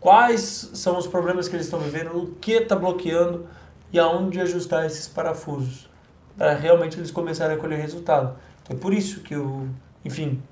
[0.00, 3.46] quais são os problemas que eles estão vivendo, o que está bloqueando
[3.92, 5.88] e aonde ajustar esses parafusos
[6.36, 8.36] para realmente eles começarem a colher resultado.
[8.62, 9.68] Então é por isso que eu,
[10.04, 10.42] enfim,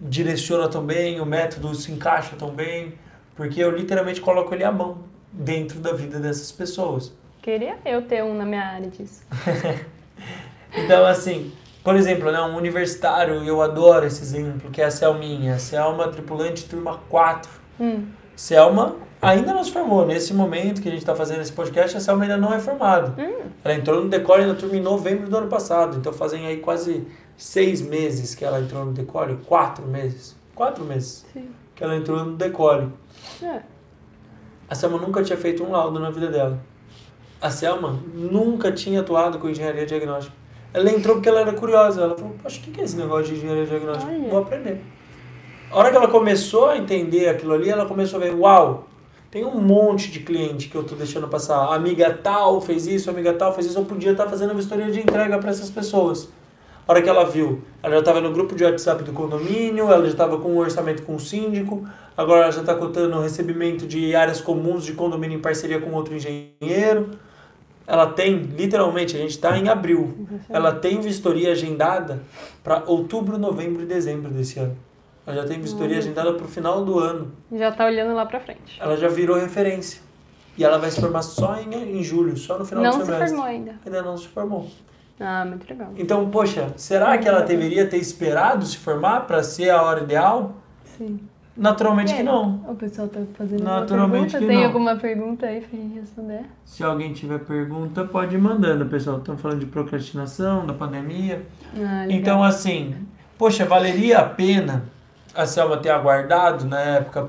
[0.00, 2.94] direciona tão bem, o método se encaixa tão bem,
[3.36, 4.98] porque eu literalmente coloco ele à mão
[5.32, 7.12] dentro da vida dessas pessoas.
[7.40, 9.22] Queria eu ter um na minha área disso.
[10.72, 15.54] Então, assim, por exemplo, né, um universitário, eu adoro esse exemplo, que é a Selminha.
[15.54, 17.50] A Selma, tripulante turma 4.
[17.80, 18.06] Hum.
[18.40, 20.06] Selma ainda não se formou.
[20.06, 23.14] Nesse momento que a gente está fazendo esse podcast, a Selma ainda não é formada.
[23.62, 25.98] Ela entrou no Decore na turma em novembro do ano passado.
[25.98, 29.36] Então fazem aí quase seis meses que ela entrou no Decore.
[29.44, 30.34] Quatro meses.
[30.54, 31.50] Quatro meses Sim.
[31.74, 32.88] que ela entrou no Decore.
[33.42, 33.60] É.
[34.70, 36.58] A Selma nunca tinha feito um laudo na vida dela.
[37.42, 40.34] A Selma nunca tinha atuado com engenharia diagnóstica.
[40.72, 42.00] Ela entrou porque ela era curiosa.
[42.00, 44.10] Ela falou, poxa, o que que é esse negócio de engenharia diagnóstica?
[44.10, 44.30] Olha.
[44.30, 44.82] Vou aprender.
[45.72, 48.88] A hora que ela começou a entender aquilo ali, ela começou a ver, uau,
[49.30, 51.58] tem um monte de cliente que eu tô deixando passar.
[51.58, 54.98] A amiga tal fez isso, amiga tal fez isso, eu podia estar fazendo vistoria de
[54.98, 56.28] entrega para essas pessoas.
[56.88, 60.02] A hora que ela viu, ela já estava no grupo de WhatsApp do condomínio, ela
[60.02, 63.86] já estava com um orçamento com o síndico, agora ela já está contando o recebimento
[63.86, 67.10] de áreas comuns de condomínio em parceria com outro engenheiro.
[67.86, 72.24] Ela tem, literalmente, a gente está em abril, ela tem vistoria agendada
[72.64, 74.89] para outubro, novembro e dezembro desse ano.
[75.26, 77.30] Ela já tem vistoria agendada para o final do ano.
[77.52, 78.78] Já tá olhando lá pra frente.
[78.80, 80.00] Ela já virou referência.
[80.58, 83.04] E ela vai se formar só em, em julho, só no final Não do se
[83.06, 83.28] semestre.
[83.28, 83.74] formou ainda.
[83.84, 84.68] Ainda não se formou.
[85.18, 85.90] Ah, muito legal.
[85.96, 90.54] Então, poxa, será que ela deveria ter esperado se formar para ser a hora ideal?
[90.96, 91.20] Sim.
[91.56, 92.16] Naturalmente É.
[92.16, 92.64] que não.
[92.66, 94.38] O pessoal tá fazendo Naturalmente pergunta.
[94.38, 94.64] que Tem não.
[94.64, 96.40] alguma pergunta aí pra gente responder?
[96.64, 99.18] Se alguém tiver pergunta, pode ir mandando, pessoal.
[99.18, 101.42] Estão falando de procrastinação, da pandemia.
[101.76, 102.06] Ah.
[102.08, 102.94] Então, assim,
[103.36, 104.84] poxa, valeria a pena
[105.34, 107.28] a Selma ter aguardado na época?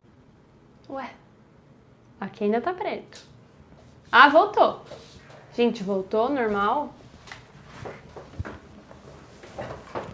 [0.89, 1.09] Ué,
[2.19, 3.21] aqui ainda tá preto.
[4.11, 4.81] Ah, voltou.
[5.55, 6.93] Gente, voltou, normal.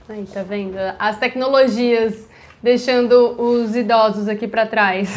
[0.10, 0.78] Aí, tá vendo?
[0.97, 2.28] As tecnologias
[2.62, 5.10] deixando os idosos aqui pra trás.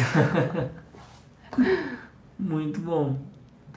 [2.37, 3.17] Muito bom.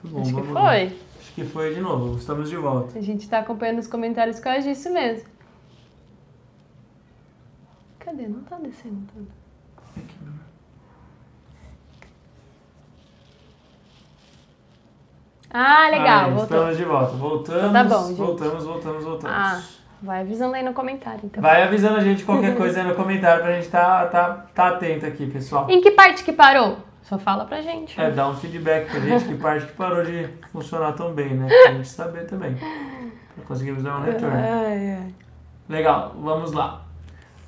[0.02, 0.22] Muito bom.
[0.22, 0.62] Acho que lá.
[0.62, 0.82] foi.
[1.20, 2.16] Acho que foi de novo.
[2.16, 2.98] Estamos de volta.
[2.98, 5.33] A gente tá acompanhando os comentários por causa disso mesmo.
[8.04, 8.28] Cadê?
[8.28, 9.28] Não tá descendo tudo.
[9.96, 10.34] Aqui não.
[15.50, 16.30] Ah, legal.
[16.30, 16.42] Aí.
[16.42, 17.16] Estamos de volta.
[17.16, 17.72] Voltamos.
[17.72, 18.16] Tá bom, gente.
[18.16, 19.36] Voltamos, voltamos, voltamos.
[19.36, 19.62] Ah,
[20.02, 21.42] vai avisando aí no comentário, então.
[21.42, 25.06] Vai avisando a gente qualquer coisa aí no comentário pra gente tá, tá, tá atento
[25.06, 25.70] aqui, pessoal.
[25.70, 26.78] Em que parte que parou?
[27.02, 27.98] Só fala pra gente.
[28.00, 31.46] É, dá um feedback pra gente que parte que parou de funcionar tão bem, né?
[31.64, 32.54] Pra gente saber também.
[32.54, 34.36] Pra conseguirmos dar um retorno.
[35.68, 36.83] Legal, vamos lá.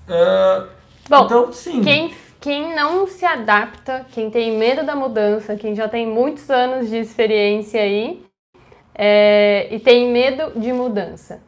[0.09, 0.67] Ah,
[1.09, 1.83] Bom, então, sim.
[1.83, 6.89] Quem, quem não se adapta, quem tem medo da mudança, quem já tem muitos anos
[6.91, 8.23] de experiência aí
[8.95, 11.41] é, e tem medo de mudança,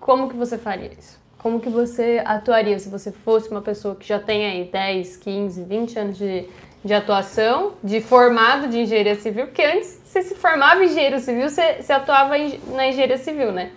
[0.00, 1.18] como que você faria isso?
[1.38, 5.62] Como que você atuaria se você fosse uma pessoa que já tem aí 10, 15,
[5.64, 6.46] 20 anos de,
[6.84, 9.46] de atuação, de formado de engenharia civil?
[9.46, 13.52] Porque antes você se formava em engenharia civil, você, você atuava em- na engenharia civil,
[13.52, 13.70] né?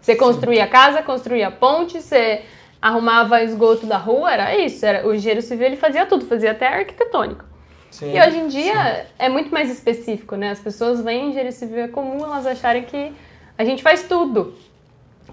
[0.00, 2.42] Você construía casa, construía ponte, você
[2.80, 4.84] arrumava esgoto da rua, era isso.
[4.84, 7.44] Era, o engenheiro civil ele fazia tudo, fazia até arquitetônico.
[7.90, 10.50] sim, E hoje em dia é muito mais específico, né?
[10.50, 13.12] As pessoas veem engenheiro civil é comum elas acharem que
[13.58, 14.54] a gente faz tudo,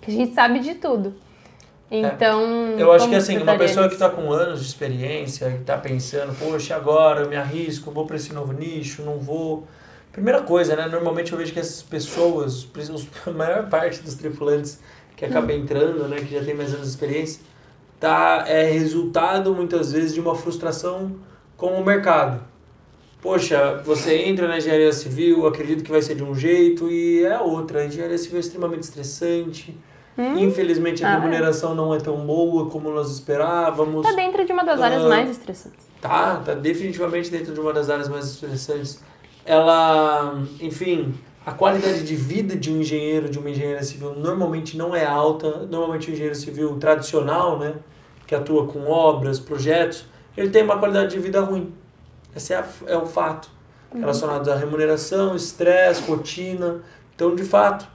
[0.01, 1.15] que a gente sabe de tudo.
[1.89, 2.75] Então.
[2.77, 2.81] É.
[2.81, 6.37] Eu acho que assim, uma pessoa que está com anos de experiência, que está pensando,
[6.37, 9.65] poxa, agora eu me arrisco, vou para esse novo nicho, não vou.
[10.11, 10.87] Primeira coisa, né?
[10.87, 12.67] Normalmente eu vejo que essas pessoas,
[13.25, 14.79] a maior parte dos tripulantes
[15.17, 17.41] que acaba entrando, né, que já tem mais anos de experiência,
[17.99, 21.11] tá, é resultado muitas vezes de uma frustração
[21.57, 22.39] com o mercado.
[23.21, 27.37] Poxa, você entra na engenharia civil, acredito que vai ser de um jeito e é
[27.39, 27.79] outra.
[27.81, 29.75] A engenharia civil é extremamente estressante.
[30.35, 31.15] Infelizmente a Ah, é.
[31.19, 34.05] remuneração não é tão boa como nós esperávamos.
[34.05, 35.09] Tá dentro de uma das áreas Ah.
[35.09, 35.85] mais estressantes.
[36.01, 38.99] Tá, tá definitivamente dentro de uma das áreas mais estressantes.
[39.47, 41.13] Ela, enfim,
[41.45, 45.65] a qualidade de vida de um engenheiro, de uma engenheira civil, normalmente não é alta.
[45.71, 47.75] Normalmente o engenheiro civil tradicional, né,
[48.27, 50.05] que atua com obras, projetos,
[50.35, 51.73] ele tem uma qualidade de vida ruim.
[52.35, 53.49] Esse é, a- é o fato.
[53.93, 56.81] Relacionado à remuneração, estresse, rotina.
[57.15, 57.87] Então, de fato,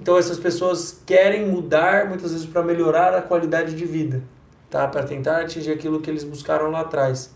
[0.00, 4.22] então essas pessoas querem mudar muitas vezes para melhorar a qualidade de vida,
[4.68, 4.88] tá?
[4.88, 7.32] Para tentar atingir aquilo que eles buscaram lá atrás.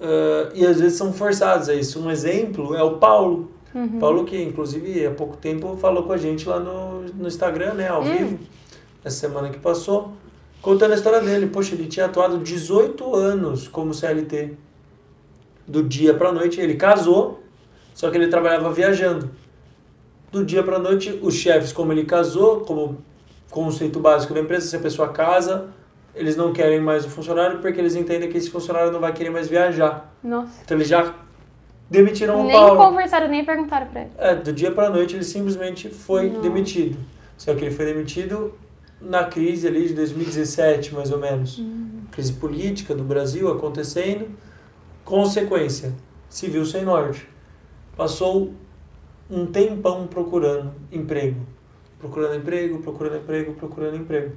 [0.00, 2.00] Ah, e às vezes são forçados a isso.
[2.00, 3.50] Um exemplo é o Paulo.
[3.98, 7.88] Paulo que inclusive há pouco tempo falou com a gente lá no, no Instagram, né,
[7.88, 8.38] ao vivo,
[9.04, 10.12] essa semana que passou,
[10.62, 11.48] contando a história dele.
[11.48, 14.52] Poxa, ele tinha atuado 18 anos como CLT.
[15.66, 17.42] Do dia para noite, ele casou,
[17.94, 19.30] só que ele trabalhava viajando.
[20.30, 22.98] Do dia para noite, os chefes, como ele casou, como
[23.50, 25.68] conceito básico da empresa, se a pessoa casa,
[26.14, 29.30] eles não querem mais o funcionário porque eles entendem que esse funcionário não vai querer
[29.30, 30.14] mais viajar.
[30.22, 30.62] Nossa.
[30.64, 31.14] Então eles já
[31.90, 32.76] demitiram o Nem Paulo.
[32.76, 34.10] conversaram, nem perguntaram pra ele.
[34.18, 36.98] É, do dia para noite ele simplesmente foi demitido.
[37.36, 38.54] Só que ele foi demitido
[39.00, 41.58] na crise ali de 2017, mais ou menos.
[41.58, 42.02] Uhum.
[42.10, 44.28] Crise política do Brasil acontecendo.
[45.04, 45.92] Consequência,
[46.28, 47.28] civil sem norte.
[47.96, 48.54] Passou
[49.30, 51.40] um tempão procurando emprego.
[51.98, 54.32] Procurando emprego, procurando emprego, procurando emprego.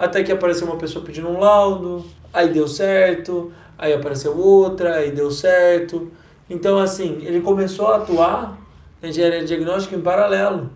[0.00, 5.10] Até que apareceu uma pessoa pedindo um laudo, aí deu certo, aí apareceu outra, aí
[5.10, 6.10] deu certo.
[6.48, 8.58] Então, assim, ele começou a atuar
[9.02, 10.70] na engenharia diagnóstica em paralelo.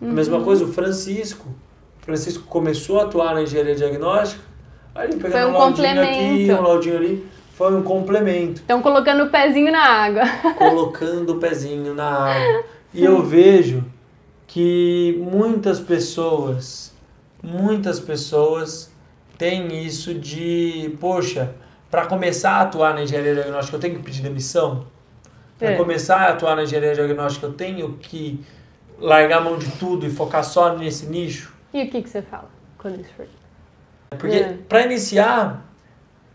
[0.00, 1.48] A mesma coisa, o Francisco.
[2.02, 4.42] O Francisco começou a atuar na engenharia diagnóstica,
[4.94, 9.24] aí ele pegando um um laudinho aqui, um laudinho ali, foi um complemento Estão colocando
[9.24, 10.22] o pezinho na água.
[10.58, 12.64] colocando o pezinho na água.
[12.92, 13.82] E eu vejo
[14.46, 16.94] que muitas pessoas,
[17.46, 18.92] muitas pessoas
[19.38, 21.54] têm isso de, poxa,
[21.90, 24.86] para começar a atuar na engenharia diagnóstica eu tenho que pedir demissão?
[25.58, 25.76] Para É.
[25.76, 28.44] começar a atuar na engenharia diagnóstica eu tenho que
[28.98, 31.54] largar a mão de tudo e focar só nesse nicho?
[31.72, 33.26] E o que, que você fala quando isso for?
[34.18, 34.58] Porque É.
[34.68, 35.64] para iniciar,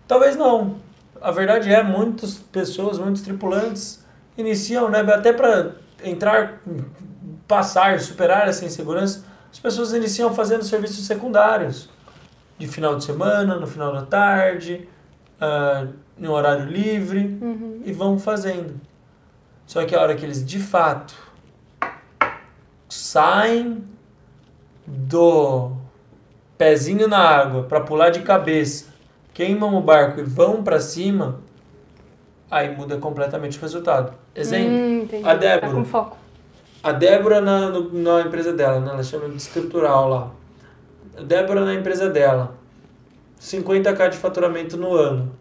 [0.08, 0.78] talvez não.
[1.22, 4.04] A verdade é, muitas pessoas, muitos tripulantes
[4.38, 5.72] iniciam, né, até para
[6.04, 6.60] entrar,
[7.48, 11.90] passar, superar essa insegurança, as pessoas iniciam fazendo serviços secundários,
[12.58, 14.88] de final de semana, no final da tarde,
[15.40, 15.88] ah,
[16.18, 17.38] no horário livre,
[17.84, 18.80] e vão fazendo.
[19.66, 21.16] Só que a hora que eles de fato
[22.88, 23.84] saem
[24.86, 25.72] do
[26.58, 28.86] pezinho na água para pular de cabeça,
[29.34, 31.40] queimam o barco e vão para cima,
[32.50, 34.14] aí muda completamente o resultado.
[34.36, 35.68] Exemplo, Hum, a Débora.
[35.68, 36.18] Tá com foco.
[36.84, 38.92] A Débora na, no- na empresa dela, né?
[38.92, 40.32] ela chama de estrutural lá.
[41.18, 42.56] A Débora na empresa dela,
[43.40, 45.32] 50k de faturamento no ano.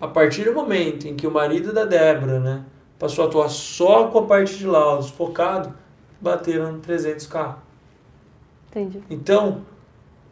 [0.00, 2.62] A partir do momento em que o marido da Débora, né,
[2.98, 5.72] passou a atuar só com a parte de laudos, focado,
[6.20, 7.56] bateram 300k.
[8.70, 9.02] Entendi.
[9.10, 9.62] Então,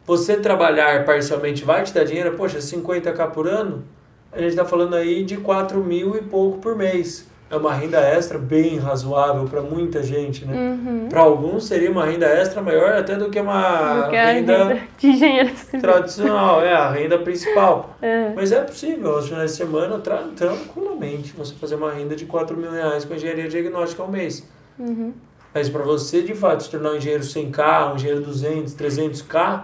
[0.05, 2.35] você trabalhar parcialmente vai te dar dinheiro?
[2.35, 3.83] Poxa, 50k por ano?
[4.31, 7.27] A gente está falando aí de 4 mil e pouco por mês.
[7.49, 10.53] É uma renda extra bem razoável para muita gente, né?
[10.53, 11.07] Uhum.
[11.09, 14.57] Para alguns seria uma renda extra maior até do que uma Do que a renda,
[14.65, 15.81] renda de engenheiro civil.
[15.81, 17.95] tradicional, é a renda principal.
[18.01, 18.33] É.
[18.35, 22.57] Mas é possível, aos finais de semana, tra tranquilamente, você fazer uma renda de 4
[22.57, 24.45] mil reais com engenharia diagnóstica ao mês.
[24.77, 25.13] Uhum.
[25.53, 29.63] Mas para você, de fato, se tornar um engenheiro 100K, um engenheiro 200, 300K,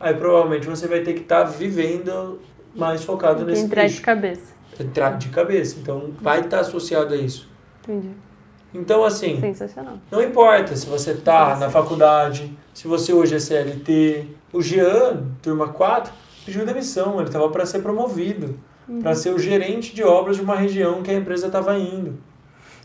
[0.00, 2.40] aí provavelmente você vai ter que estar vivendo
[2.74, 4.59] mais focado nesse entrar de cabeça.
[4.80, 5.78] Entrar de cabeça.
[5.80, 7.48] Então, vai estar associado a isso.
[7.82, 8.10] Entendi.
[8.72, 9.98] Então, assim, Sensacional.
[10.10, 14.26] não importa se você tá na faculdade, se você hoje é CLT.
[14.52, 16.12] O Jean, turma 4,
[16.44, 17.16] pediu demissão.
[17.18, 18.58] Ele estava para ser promovido,
[19.02, 22.18] para ser o gerente de obras de uma região que a empresa estava indo.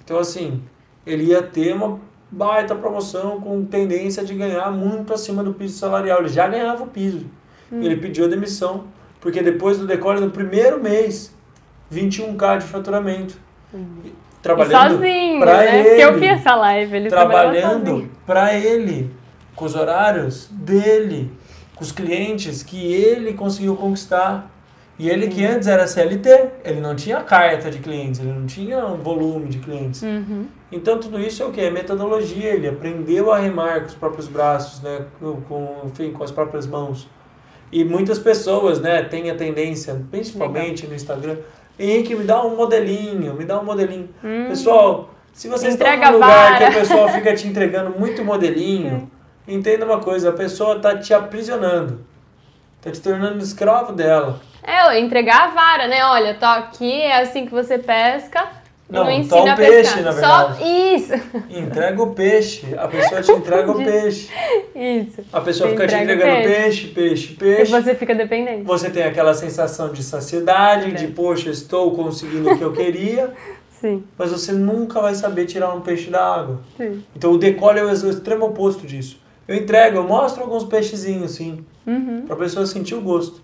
[0.04, 0.62] Então, assim,
[1.06, 2.00] ele ia ter uma
[2.32, 6.20] baita promoção com tendência de ganhar muito acima do piso salarial.
[6.20, 7.26] Ele já ganhava o piso.
[7.72, 8.86] Ele pediu a demissão,
[9.20, 11.35] porque depois do decole, no primeiro mês,
[11.92, 13.38] 21k de faturamento.
[13.74, 14.14] E
[14.46, 15.80] Trabalhando sozinho, pra né?
[15.80, 15.90] ele.
[15.90, 19.10] Porque eu vi essa live, ele trabalhando para ele,
[19.56, 21.32] com os horários dele,
[21.76, 24.52] com os clientes que ele conseguiu conquistar.
[25.00, 26.30] E ele que antes era CLT,
[26.64, 30.04] ele não tinha carta de clientes, ele não tinha um volume de clientes.
[30.04, 30.46] Uhum.
[30.72, 31.60] Então tudo isso é o que?
[31.60, 35.06] É metodologia, ele aprendeu a remar com os próprios braços, né?
[35.20, 37.10] com, com, enfim, com as próprias mãos.
[37.72, 41.38] E muitas pessoas né, têm a tendência, principalmente no Instagram,
[41.78, 44.10] Henrique, me dá um modelinho, me dá um modelinho.
[44.24, 44.46] Hum.
[44.48, 46.66] Pessoal, se vocês Entrega estão num lugar vara.
[46.66, 49.12] que o pessoal fica te entregando muito modelinho,
[49.48, 52.06] entenda uma coisa, a pessoa está te aprisionando.
[52.78, 54.40] Está te tornando escravo dela.
[54.64, 56.04] É, entregar a vara, né?
[56.06, 58.48] Olha, tô aqui, é assim que você pesca.
[58.88, 60.64] E Não, não tá ensina um a peixe, na Só verdade.
[60.96, 61.14] isso.
[61.50, 62.66] Entrega o peixe.
[62.78, 64.30] A pessoa te entrega o peixe.
[64.76, 65.24] Isso.
[65.34, 67.72] A pessoa Você fica te entrega o entregando peixe, peixe, E peixe.
[67.72, 68.64] você fica dependente.
[68.64, 71.08] Você tem aquela sensação de saciedade, de É.
[71.08, 73.32] poxa, estou conseguindo o que eu queria,
[73.82, 76.62] Sim, mas você nunca vai saber tirar um peixe da água.
[76.78, 77.04] sim.
[77.16, 79.20] Então o decole é o extremo oposto disso.
[79.48, 82.24] Eu entrego, eu mostro alguns peixezinhos, sim, Uhum.
[82.28, 83.42] pra pessoa sentir o gosto.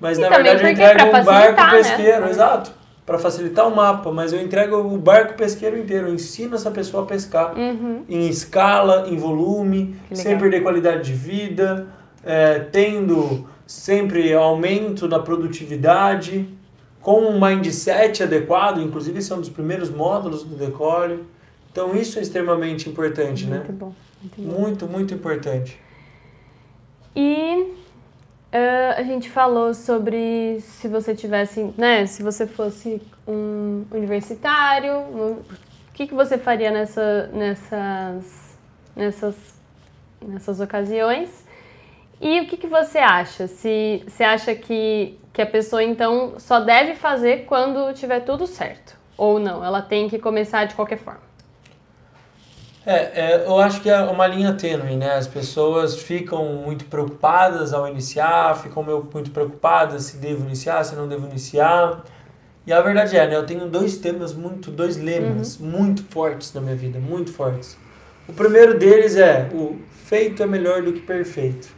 [0.00, 1.70] Mas E na verdade eu entrego um barco né?
[1.70, 2.72] pesqueiro, exato,
[3.04, 7.02] Pra facilitar o mapa, mas eu entrego o barco pesqueiro inteiro, eu ensino essa pessoa
[7.02, 8.04] a pescar Uhum.
[8.08, 11.88] em escala, em volume, sem perder qualidade de vida,
[12.24, 16.48] é, tendo sempre aumento da produtividade,
[17.00, 21.24] com um mindset adequado, inclusive esse é um dos primeiros módulos do Decole.
[21.72, 23.56] Então isso é extremamente importante, né?
[23.58, 23.92] Muito bom.
[24.22, 24.60] Muito bom.
[24.60, 25.76] Muito, muito importante.
[27.16, 27.66] E
[28.52, 35.32] ah, a gente falou sobre se você tivesse, né, se você fosse um universitário, um-
[35.40, 38.56] o que, que você faria nessa, nessas,
[38.96, 39.34] nessas,
[40.20, 41.44] nessas ocasiões?
[42.20, 43.46] E o que, que você acha?
[43.48, 48.96] Se você acha que, que a pessoa então só deve fazer quando tiver tudo certo?
[49.18, 49.64] Ou não?
[49.64, 51.31] Ela tem que começar de qualquer forma?
[52.84, 55.14] É, é, eu acho que é uma linha tênue, né?
[55.14, 61.06] As pessoas ficam muito preocupadas ao iniciar, ficam muito preocupadas se devo iniciar, se não
[61.06, 62.04] devo iniciar.
[62.66, 63.36] E a verdade é, né?
[63.36, 67.76] Eu tenho dois temas muito, dois lemas muito fortes na minha vida, muito fortes.
[68.28, 71.68] O primeiro deles é o feito é melhor do que perfeito.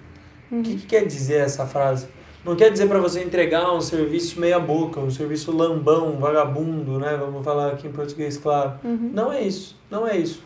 [0.51, 2.07] O que, que quer dizer essa frase?
[2.45, 7.17] Não quer dizer para você entregar um serviço meia boca, um serviço lambão, vagabundo, né?
[7.19, 8.75] Vamos falar aqui em português, claro.
[9.15, 10.43] Não é isso, não é isso.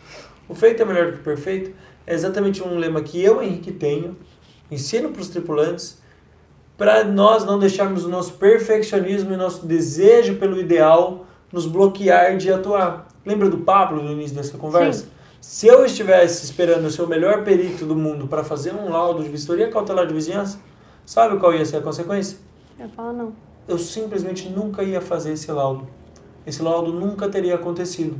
[0.49, 1.71] O feito é melhor do que o perfeito
[2.07, 4.17] é exatamente um lema que eu, Henrique, tenho,
[4.71, 5.99] ensino para os tripulantes,
[6.75, 12.51] para nós não deixarmos o nosso perfeccionismo e nosso desejo pelo ideal nos bloquear de
[12.51, 13.07] atuar.
[13.23, 15.07] Lembra do Pablo no início dessa conversa?
[15.39, 19.29] Se eu estivesse esperando ser o melhor perito do mundo para fazer um laudo de
[19.29, 20.59] vistoria cautelar de vizinhança,
[21.05, 22.37] sabe qual ia ser a consequência?
[22.79, 23.33] Eu falo não.
[23.67, 25.87] eu simplesmente nunca ia fazer esse laudo.
[26.45, 28.17] Esse laudo nunca teria acontecido.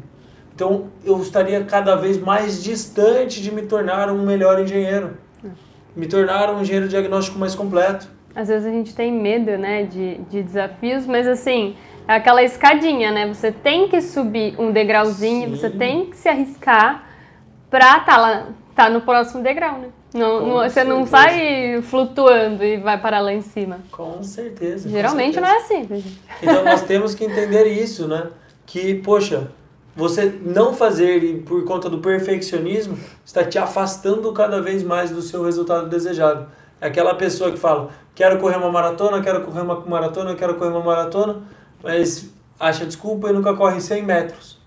[0.59, 5.11] Então eu estaria cada vez mais distante de me tornar um melhor engenheiro.
[5.95, 8.09] Me tornar um engenheiro diagnóstico mais completo.
[8.35, 13.09] Às vezes a gente tem medo, né, de, de desafios, mas assim, é aquela escadinha,
[13.09, 13.25] né?
[13.33, 15.55] Você tem que subir um degrauzinho, Sim.
[15.55, 17.05] você tem que se arriscar
[17.69, 19.87] pra tá lá, tá no próximo degrau, né?
[20.13, 21.11] Não, Com não- você não certeza.
[21.39, 23.79] sai flutuando e vai parar lá em cima.
[23.91, 24.89] Com certeza.
[24.89, 25.41] com Geralmente certeza.
[25.41, 26.19] não é assim, né, gente?
[26.43, 28.27] Então nós temos que entender isso, né?
[28.65, 29.51] Que, poxa,
[29.99, 35.43] você não fazer por conta do perfeccionismo está te afastando cada vez mais do seu
[35.43, 36.47] resultado desejado.
[36.81, 40.69] É aquela pessoa que fala, quero correr uma maratona, quero correr uma maratona, quero correr
[40.71, 41.41] uma maratona,
[41.83, 44.57] mas acha desculpa e nunca corre 100 metros.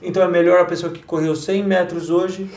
[0.00, 2.48] Então é melhor a pessoa que correu 100 metros hoje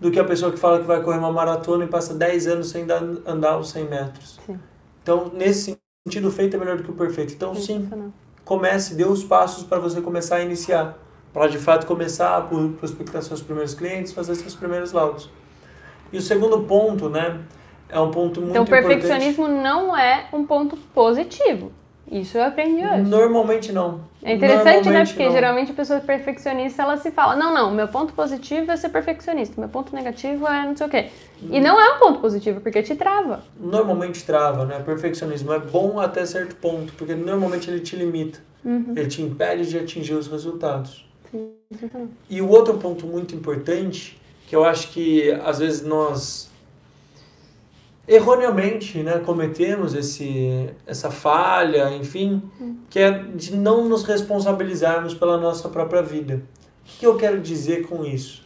[0.00, 2.68] do que a pessoa que fala que vai correr uma maratona e passa 10 anos
[2.70, 4.40] sem dar- andar os 100 metros.
[4.44, 4.58] Sim.
[5.02, 7.32] Então, nesse sentido, feito é melhor do que o perfeito.
[7.32, 8.10] Então, sim, Sensacional.
[8.44, 10.98] comece, dê os passos para você começar a iniciar.
[11.32, 15.30] Para de fato começar a prospectar seus primeiros clientes, fazer seus primeiros laudos.
[16.12, 17.40] E o segundo ponto, né,
[17.88, 18.88] é um ponto muito Então, importante.
[18.88, 21.72] perfeccionismo não é um ponto positivo.
[22.10, 23.02] Isso eu aprendi hoje.
[23.02, 24.00] Normalmente não.
[24.20, 25.04] É interessante, né?
[25.04, 25.32] Porque não.
[25.32, 29.60] geralmente a pessoa perfeccionista, ela se fala, não, não, meu ponto positivo é ser perfeccionista,
[29.60, 31.06] meu ponto negativo é não sei o quê.
[31.40, 33.44] E não é um ponto positivo, porque te trava.
[33.58, 34.80] Normalmente trava, né?
[34.84, 38.40] Perfeccionismo é bom até certo ponto, porque normalmente ele te limita.
[38.64, 38.92] Uhum.
[38.96, 41.08] Ele te impede de atingir os resultados.
[42.28, 46.50] E o outro ponto muito importante, que eu acho que às vezes nós
[48.08, 52.42] erroneamente né, cometemos esse, essa falha, enfim,
[52.88, 56.42] que é de não nos responsabilizarmos pela nossa própria vida.
[56.84, 58.42] O que eu quero dizer com isso?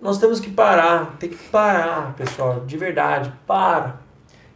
[0.00, 4.00] Nós temos que parar, tem que parar, pessoal, de verdade, para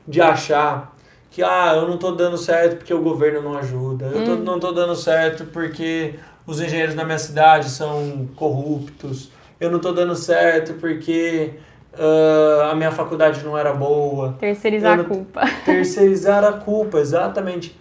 [0.06, 0.96] de achar
[1.30, 4.54] que ah, eu não estou dando certo porque o governo não ajuda, eu tô- não
[4.56, 6.14] estou dando certo porque
[6.47, 11.55] os engenheiros na minha cidade são corruptos, eu não estou dando certo porque
[11.99, 14.34] ah, a minha faculdade não era boa.
[14.38, 15.40] Terceirizar Eu a não- culpa.
[15.64, 17.78] Terceirizar a culpa, exatamente.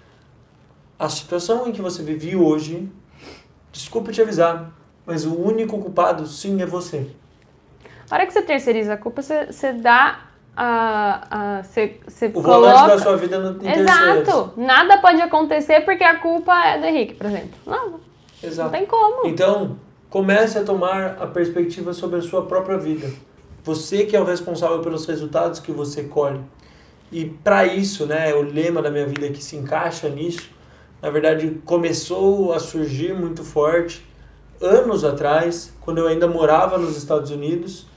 [0.97, 2.89] A situação em que você vive hoje,
[3.71, 4.71] desculpe te avisar,
[5.05, 7.07] mas o único culpado sim é você.
[8.09, 10.21] A hora que você terceiriza a culpa, você, você dá
[10.55, 11.57] a.
[11.57, 12.95] a você, você O volante coloca.
[12.95, 13.91] da sua vida no, em terceiros.
[14.27, 14.53] Exato!
[14.55, 17.49] Nada pode acontecer porque a culpa é do Henrique, por exemplo.
[17.65, 17.99] Não,
[18.45, 18.71] não Exato.
[18.71, 19.27] tem como.
[19.27, 19.77] Então,
[20.09, 23.11] comece a tomar a perspectiva sobre a sua própria vida.
[23.63, 26.39] Você que é o responsável pelos resultados que você colhe.
[27.11, 30.49] E para isso, né, o lema da minha vida que se encaixa nisso,
[31.01, 34.05] na verdade, começou a surgir muito forte
[34.61, 37.87] anos atrás, quando eu ainda morava nos Estados Unidos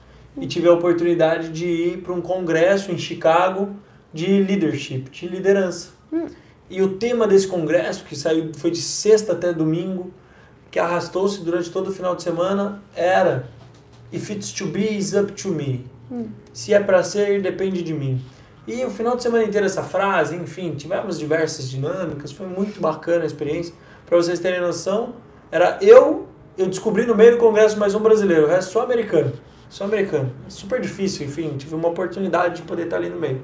[0.40, 3.70] e tive a oportunidade de ir para um congresso em Chicago
[4.12, 5.90] de leadership, de liderança.
[6.70, 10.12] E o tema desse congresso, que saiu foi de sexta até domingo,
[10.70, 13.48] que arrastou-se durante todo o final de semana, era
[14.12, 15.84] If it's to be, it's up to me.
[16.52, 18.24] Se é para ser, depende de mim.
[18.66, 23.24] E o final de semana inteiro essa frase, enfim, tivemos diversas dinâmicas, foi muito bacana
[23.24, 23.74] a experiência.
[24.06, 25.14] Para vocês terem noção,
[25.50, 29.32] era eu, eu descobri no meio do congresso mais um brasileiro, o resto só americano.
[29.68, 30.32] Só americano.
[30.48, 33.42] Super difícil, enfim, tive uma oportunidade de poder estar ali no meio.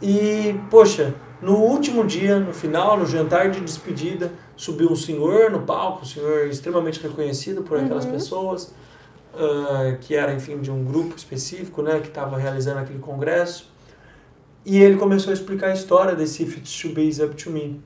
[0.00, 5.62] E, poxa, no último dia, no final, no jantar de despedida, subiu um senhor no
[5.62, 8.74] palco, um senhor extremamente reconhecido por aquelas pessoas,
[9.34, 13.70] ah, que era, enfim, de um grupo específico, né, que estava realizando aquele congresso.
[14.64, 17.80] E ele começou a explicar a história desse If Be, It's Up To Me.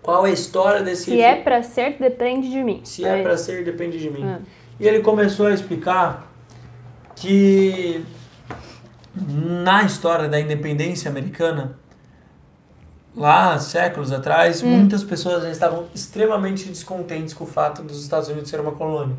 [0.00, 1.04] Qual é a história desse...
[1.04, 2.80] Se é pra ser, depende de mim.
[2.84, 3.44] Se é para isso.
[3.44, 4.24] ser, depende de mim.
[4.24, 4.40] Ah.
[4.80, 6.32] E ele começou a explicar
[7.14, 8.04] que
[9.14, 11.78] na história da independência americana,
[13.16, 18.48] lá séculos atrás, muitas pessoas já estavam extremamente descontentes com o fato dos Estados Unidos
[18.50, 19.16] ser uma colônia.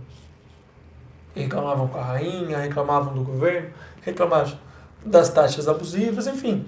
[1.36, 3.70] Reclamavam com a rainha, reclamavam do governo,
[4.02, 4.58] reclamavam
[5.06, 6.66] das taxas abusivas, enfim.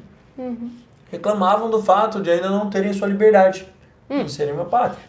[1.11, 3.67] Reclamavam do fato de ainda não terem sua liberdade,
[4.09, 5.03] de serem uma pátria.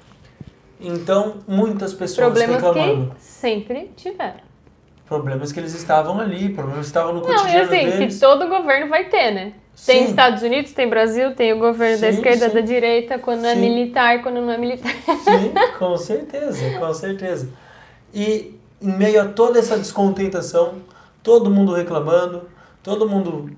[0.78, 3.14] Então, muitas pessoas Problemas reclamando.
[3.14, 4.44] que sempre tiveram.
[5.06, 8.14] Problemas que eles estavam ali, problemas que estavam no Não, e cotidiano assim, deles.
[8.14, 9.54] que todo governo vai ter, né?
[9.84, 10.10] Tem Sim.
[10.10, 12.54] Estados Unidos, tem Brasil, tem o governo da Sim, esquerda, sim.
[12.54, 13.60] da direita, quando é Sim.
[13.60, 14.90] militar, quando não é militar.
[14.92, 17.48] Sim, com certeza, com certeza.
[18.14, 20.76] E em meio a toda essa descontentação,
[21.22, 22.48] todo mundo reclamando,
[22.82, 23.50] todo mundo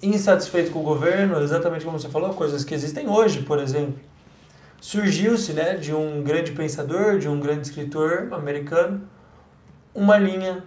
[0.00, 3.94] insatisfeito com o governo, exatamente como você falou, coisas que existem hoje, por exemplo.
[4.80, 9.02] Surgiu-se, né, de um grande pensador, de um grande escritor americano,
[9.94, 10.62] uma linha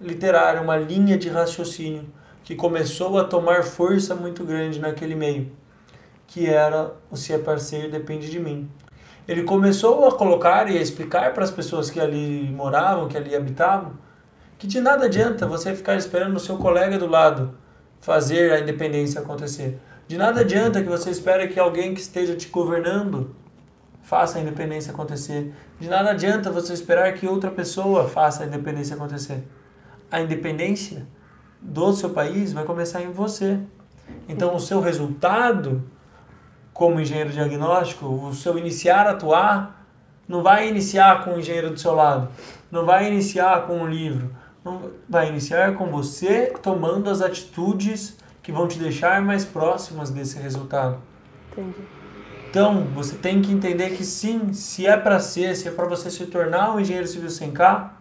[0.00, 2.04] literária, uma linha de raciocínio
[2.44, 5.50] que começou a tomar força muito grande naquele meio,
[6.26, 8.68] que era o se é para ser depende de mim.
[9.26, 13.34] Ele começou a colocar e a explicar para as pessoas que ali moravam, que ali
[13.36, 13.92] habitavam,
[14.58, 17.54] que de nada adianta você ficar esperando o seu colega do lado
[18.00, 19.78] fazer a independência acontecer.
[20.08, 23.34] De nada adianta que você espere que alguém que esteja te governando
[24.02, 25.52] faça a independência acontecer.
[25.78, 29.42] De nada adianta você esperar que outra pessoa faça a independência acontecer.
[30.10, 31.06] A independência
[31.62, 33.58] do seu país vai começar em você.
[34.28, 35.82] Então, o seu resultado
[36.72, 39.86] como engenheiro diagnóstico, o seu iniciar a atuar
[40.26, 42.28] não vai iniciar com o engenheiro do seu lado,
[42.70, 44.34] não vai iniciar com um livro,
[44.64, 50.38] não vai iniciar com você tomando as atitudes que vão te deixar mais próximas desse
[50.38, 50.98] resultado.
[51.52, 51.82] Entendi.
[52.48, 56.10] Então, você tem que entender que sim, se é para ser, se é para você
[56.10, 57.94] se tornar um engenheiro civil sem K,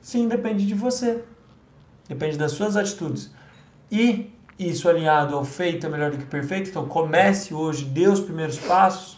[0.00, 1.22] sim, depende de você.
[2.08, 3.30] Depende das suas atitudes.
[3.92, 8.20] E isso alinhado ao feito é melhor do que perfeito, então comece hoje, dê os
[8.20, 9.16] primeiros passos,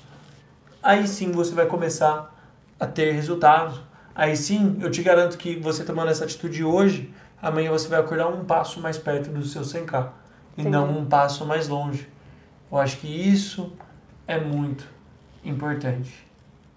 [0.82, 2.34] aí sim você vai começar
[2.78, 3.80] a ter resultados,
[4.14, 8.28] aí sim, eu te garanto que você tomando essa atitude hoje, amanhã você vai acordar
[8.28, 10.08] um passo mais perto do seu 100k
[10.58, 10.68] e Entendi.
[10.68, 12.06] não um passo mais longe.
[12.70, 13.72] Eu acho que isso
[14.26, 14.86] é muito
[15.42, 16.26] importante.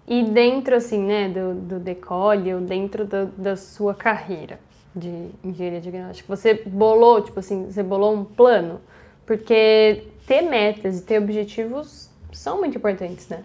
[0.08, 4.58] E dentro, assim, né, do, do decole, ou dentro da, da sua carreira
[4.94, 8.80] de engenharia diagnóstica, você bolou, tipo assim, você bolou um plano?
[9.26, 13.42] Porque ter metas e ter objetivos são muito importantes, né?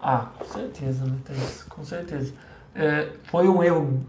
[0.00, 1.62] Ah, com certeza, né, Thaís?
[1.64, 2.34] Com certeza.
[2.74, 4.00] É, foi um erro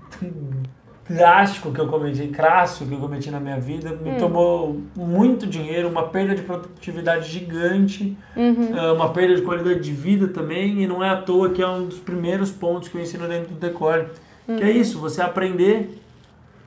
[1.07, 3.91] drástico que eu cometi, crasso que eu cometi na minha vida.
[3.91, 9.91] Me tomou muito dinheiro, uma perda de produtividade gigante, é, uma perda de qualidade de
[9.91, 10.81] vida também.
[10.81, 13.53] E não é à toa que é um dos primeiros pontos que eu ensino dentro
[13.53, 14.07] do Decore.
[14.45, 16.01] Que é isso, você aprender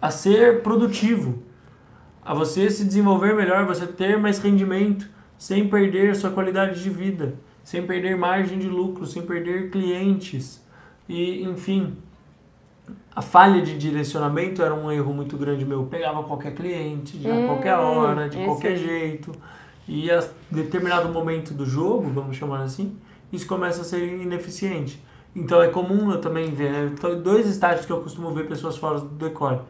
[0.01, 1.43] a ser produtivo,
[2.25, 7.35] a você se desenvolver melhor, você ter mais rendimento, sem perder sua qualidade de vida,
[7.65, 10.63] sem perder margem de lucro, sem perder clientes.
[11.09, 11.97] E, enfim,
[13.15, 15.81] a falha de direcionamento era um erro muito grande meu.
[15.81, 18.77] Eu pegava qualquer cliente, de Hum, qualquer hora, de qualquer aí.
[18.79, 19.33] jeito.
[19.87, 22.97] E a determinado momento do jogo, vamos chamar assim,
[23.33, 25.03] isso começa a ser ineficiente.
[25.35, 26.91] Então é comum eu também ver, né?
[26.93, 29.61] Então, dois estágios que eu costumo ver pessoas fora do decore.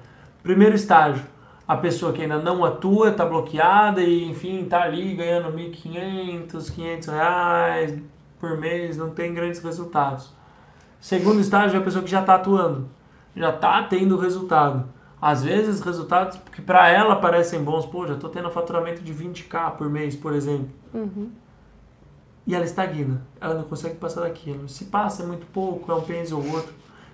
[0.49, 1.27] Primeiro estágio,
[1.67, 7.09] a pessoa que ainda não atua, está bloqueada e, enfim, está ali ganhando 1.500, 500
[7.09, 7.99] reais
[8.41, 10.33] por mês, não tem grandes resultados.
[10.99, 12.89] Segundo estágio é a pessoa que já está atuando,
[13.37, 14.89] já está tendo resultado.
[15.21, 19.73] Às vezes, resultados que para ela parecem bons, pô, já estou tendo faturamento de 20k
[19.73, 20.71] por mês, por exemplo.
[22.47, 24.67] E ela estagna, ela não consegue passar daquilo.
[24.67, 26.73] Se passa é muito pouco, é um pênis ou outro.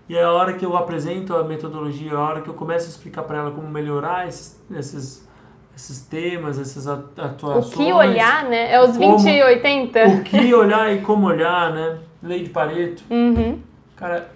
[0.08, 2.86] E é a hora que eu apresento a metodologia, é a hora que eu começo
[2.86, 5.26] a explicar para ela como melhorar esses, esses,
[5.74, 7.74] esses temas, essas a- O atuações.
[7.74, 8.70] que olhar, né?
[8.72, 10.06] É os Como- 20 e 80?
[10.08, 11.98] O que olhar e como olhar, né?
[12.22, 13.02] Lei de Pareto.
[13.10, 13.58] Uhum.
[13.96, 14.30] Cara,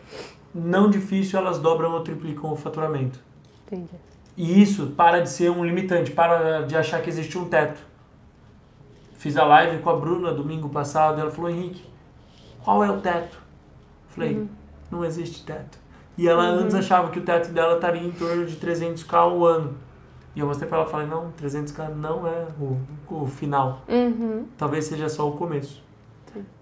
[0.54, 3.18] não difícil elas dobram ou triplicam o faturamento.
[3.66, 3.90] Entendi.
[4.36, 7.80] E isso para de ser um limitante, para de achar que existe um teto.
[9.14, 11.82] Fiz a live com a Bruna domingo passado, ela falou, Henrique,
[12.64, 13.36] qual é o teto?
[14.08, 14.46] Falei,
[14.90, 15.78] não existe teto.
[16.16, 19.74] E ela antes achava que o teto dela estaria em torno de 300k ao ano.
[20.34, 22.76] E eu mostrei para ela, falei, não, 300k não é o,
[23.08, 23.82] o final.
[23.88, 24.44] Uhum.
[24.56, 25.82] Talvez seja só o começo.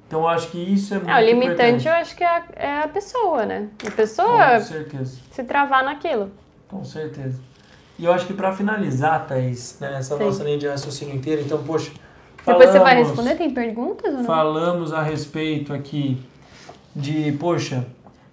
[0.07, 1.89] Então eu acho que isso é muito É, o limitante importante.
[1.89, 3.69] eu acho que é a, é a pessoa, né?
[3.87, 5.19] A pessoa Com certeza.
[5.33, 6.31] se travar naquilo.
[6.69, 7.41] Com certeza.
[7.99, 10.25] E eu acho que para finalizar, Thaís, né, essa Sim.
[10.25, 11.91] nossa linha de raciocínio inteira, então, poxa.
[12.47, 14.25] Depois você vai falamos- responder, tem perguntas ou não?
[14.25, 16.23] Falamos a respeito aqui
[16.95, 17.85] de, poxa,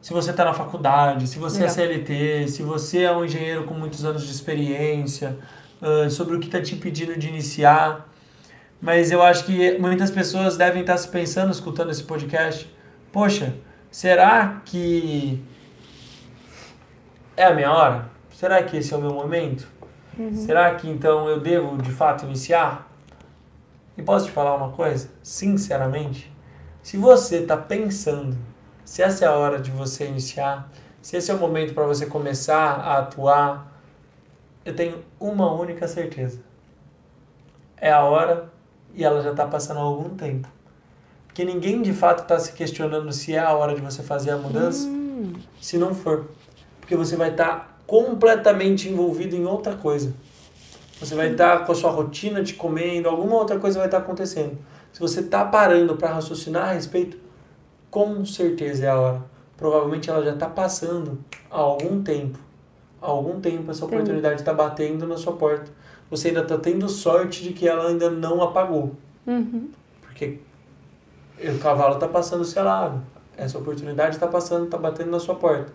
[0.04, 1.76] se você está na faculdade, se você é Legal.
[1.76, 5.40] CLT, se você é um engenheiro com muitos anos de experiência,
[5.82, 8.06] ah, sobre o que está te impedindo de iniciar.
[8.82, 12.70] Mas eu acho que muitas pessoas devem estar se pensando, escutando esse podcast,
[13.14, 13.56] poxa,
[13.90, 15.42] será que
[17.38, 18.10] é a minha hora?
[18.30, 19.66] Será que esse é o meu momento?
[20.34, 22.92] Será que então eu devo de fato iniciar?
[23.98, 25.10] E posso te falar uma coisa?
[25.24, 26.30] Sinceramente,
[26.82, 28.38] se você está pensando
[28.86, 30.70] se essa é a hora de você iniciar,
[31.02, 33.72] se esse é o momento para você começar a atuar,
[34.66, 36.40] eu tenho uma única certeza.
[37.78, 38.52] É a hora
[38.94, 40.48] e ela já está passando há algum tempo.
[41.28, 44.38] Porque ninguém de fato está se questionando se é a hora de você fazer a
[44.38, 44.88] mudança,
[45.60, 46.30] se não for.
[46.80, 50.14] Porque você vai estar completamente envolvido em outra coisa.
[51.00, 54.58] Você vai estar com a sua rotina te comendo, alguma outra coisa vai estar acontecendo.
[54.92, 57.18] Se você está parando para raciocinar a respeito,
[57.94, 59.22] com certeza é a hora.
[59.56, 61.20] Provavelmente ela já está passando
[61.52, 62.40] há algum tempo.
[63.00, 64.02] Há algum tempo essa Entendi.
[64.02, 65.70] oportunidade está batendo na sua porta.
[66.10, 68.96] Você ainda está tendo sorte de que ela ainda não apagou.
[69.28, 69.70] Uhum.
[70.02, 70.40] Porque
[71.40, 73.00] o cavalo está passando selado.
[73.38, 75.72] Essa oportunidade está passando, está batendo na sua porta.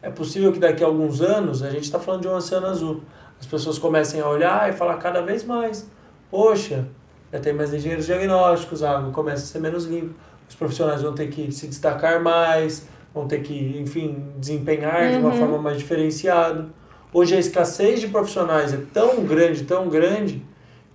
[0.00, 3.02] É possível que daqui a alguns anos, a gente está falando de um oceano azul,
[3.40, 5.90] as pessoas comecem a olhar e falar cada vez mais:
[6.30, 6.86] poxa,
[7.32, 10.14] já tem mais engenheiros diagnósticos, a água começa a ser menos limpa,
[10.48, 15.30] os profissionais vão ter que se destacar mais, vão ter que, enfim, desempenhar de uma
[15.30, 15.38] Uhum.
[15.38, 16.66] forma mais diferenciada.
[17.12, 20.42] Hoje a escassez de profissionais é tão grande, tão grande,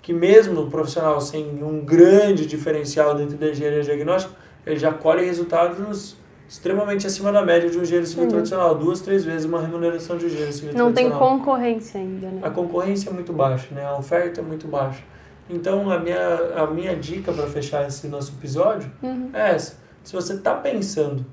[0.01, 4.33] que mesmo o profissional sem um grande diferencial dentro da engenharia diagnóstica,
[4.65, 6.15] ele já colhe resultados
[6.47, 8.29] extremamente acima da média de um engenheiro civil Sim.
[8.31, 11.37] tradicional, duas, três vezes uma remuneração de um engenheiro civil Não tem tradicional.
[11.37, 12.39] concorrência ainda, né?
[12.43, 13.85] A concorrência é muito baixa, né?
[13.85, 15.01] A oferta é muito baixa.
[15.49, 19.29] Então a minha, a minha dica para fechar esse nosso episódio Uhum.
[19.33, 19.77] é essa.
[20.03, 21.25] Se você está pensando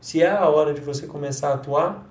[0.00, 2.04] se é a hora de você começar a atuar,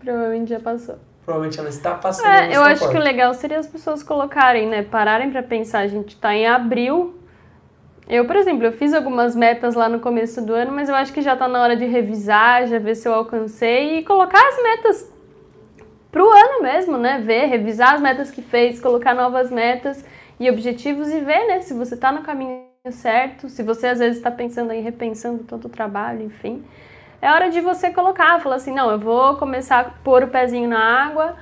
[0.00, 0.96] Provavelmente já passou.
[1.24, 3.00] provavelmente ela está passando É, eu acho que porta.
[3.00, 4.82] o legal seria as pessoas colocarem, né?
[4.82, 7.18] Pararem pra pensar, a gente tá em abril
[8.06, 11.10] Eu, por exemplo, eu fiz algumas metas lá no começo do ano, mas eu acho
[11.10, 14.62] que já está na hora de revisar, já ver se eu alcancei e colocar as
[14.62, 15.13] metas
[16.14, 17.18] pro ano mesmo, né?
[17.18, 20.04] Ver, revisar as metas que fez, colocar novas metas
[20.38, 24.18] e objetivos e ver, né, se você está no caminho certo, se você às vezes
[24.18, 26.64] está pensando aí, repensando todo o trabalho, enfim.
[27.20, 30.68] É hora de você colocar, falar assim, não, eu vou começar a pôr o pezinho
[30.68, 31.34] na água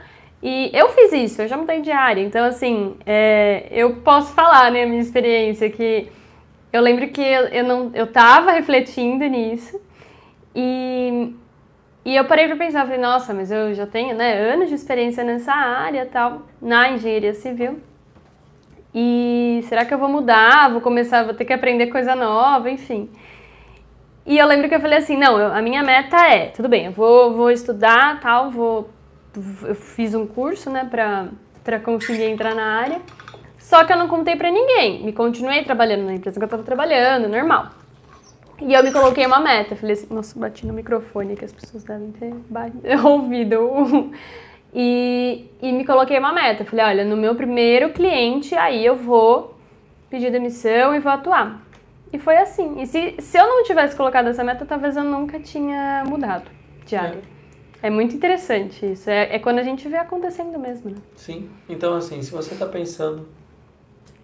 [0.43, 4.70] e eu fiz isso, eu já mudei de área, então assim, é, eu posso falar,
[4.70, 6.11] né, a minha experiência, que
[6.73, 9.79] eu lembro que eu, eu não, eu tava refletindo nisso
[10.55, 11.35] e,
[12.05, 15.22] e eu parei para pensar, falei, nossa, mas eu já tenho, né, anos de experiência
[15.22, 17.80] nessa área tal, na engenharia civil.
[18.94, 20.70] E será que eu vou mudar?
[20.70, 23.09] Vou começar, vou ter que aprender coisa nova, enfim.
[24.26, 26.86] E eu lembro que eu falei assim, não, eu, a minha meta é, tudo bem,
[26.86, 28.88] eu vou, vou estudar, tal, vou,
[29.64, 31.26] eu fiz um curso, né, pra,
[31.64, 33.00] pra conseguir entrar na área,
[33.59, 36.62] só que eu não contei pra ninguém, me continuei trabalhando na empresa que eu tava
[36.62, 37.70] trabalhando, normal.
[38.64, 41.82] E eu me coloquei uma meta, falei assim, nossa, bati no microfone, que as pessoas
[41.82, 42.32] devem ter
[43.04, 44.12] ouvido
[44.72, 46.64] e, e me coloquei uma meta.
[46.64, 49.54] Falei, olha, no meu primeiro cliente, aí eu vou
[50.08, 51.62] pedir demissão e vou atuar.
[52.12, 52.80] E foi assim.
[52.80, 56.50] E se, se eu não tivesse colocado essa meta, talvez eu nunca tinha mudado
[56.86, 57.20] de área.
[57.82, 59.10] É, é muito interessante isso.
[59.10, 60.96] É, é, quando a gente vê acontecendo mesmo, né?
[61.16, 61.50] Sim.
[61.68, 63.26] Então, assim, se você está pensando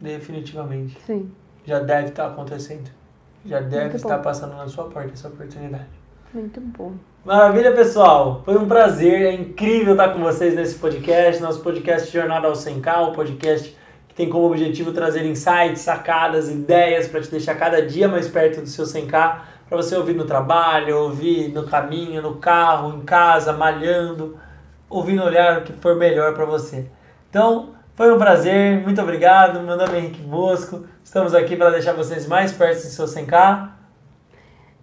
[0.01, 1.30] definitivamente, Sim.
[1.64, 2.98] já deve estar tá acontecendo.
[3.45, 4.22] Já deve muito estar bom.
[4.22, 5.86] passando na sua porta essa oportunidade.
[6.32, 6.93] Muito bom.
[7.24, 8.43] Maravilha, pessoal.
[8.45, 13.09] Foi um prazer, é incrível estar com vocês nesse podcast, nosso podcast Jornada ao 100K,
[13.09, 13.76] o podcast
[14.09, 18.61] que tem como objetivo trazer insights, sacadas, ideias para te deixar cada dia mais perto
[18.61, 23.53] do seu 100K, para você ouvir no trabalho, ouvir no caminho, no carro, em casa,
[23.53, 24.39] malhando,
[24.89, 26.86] ouvir no olhar o que for melhor para você.
[27.28, 29.61] Então, foi um prazer, muito obrigado.
[29.61, 30.84] Meu nome é Henrique Bosco.
[31.09, 33.71] Estamos aqui para deixar vocês mais perto do seu 100K.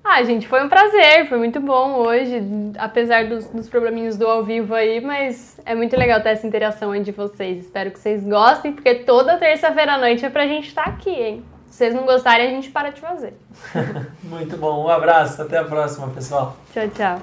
[0.04, 2.42] Ah, gente, foi um prazer, foi muito bom hoje,
[2.80, 6.90] apesar dos, dos probleminhos do ao vivo aí, mas é muito legal ter essa interação
[6.90, 7.60] aí de vocês.
[7.60, 11.12] Espero que vocês gostem, porque toda terça-feira à noite é pra gente estar tá aqui,
[11.12, 11.46] hein?
[11.70, 13.38] Se vocês não gostarem, a gente para de fazer.
[14.24, 16.58] muito bom, um abraço, até a próxima, pessoal.
[16.74, 17.22] Tchau, tchau.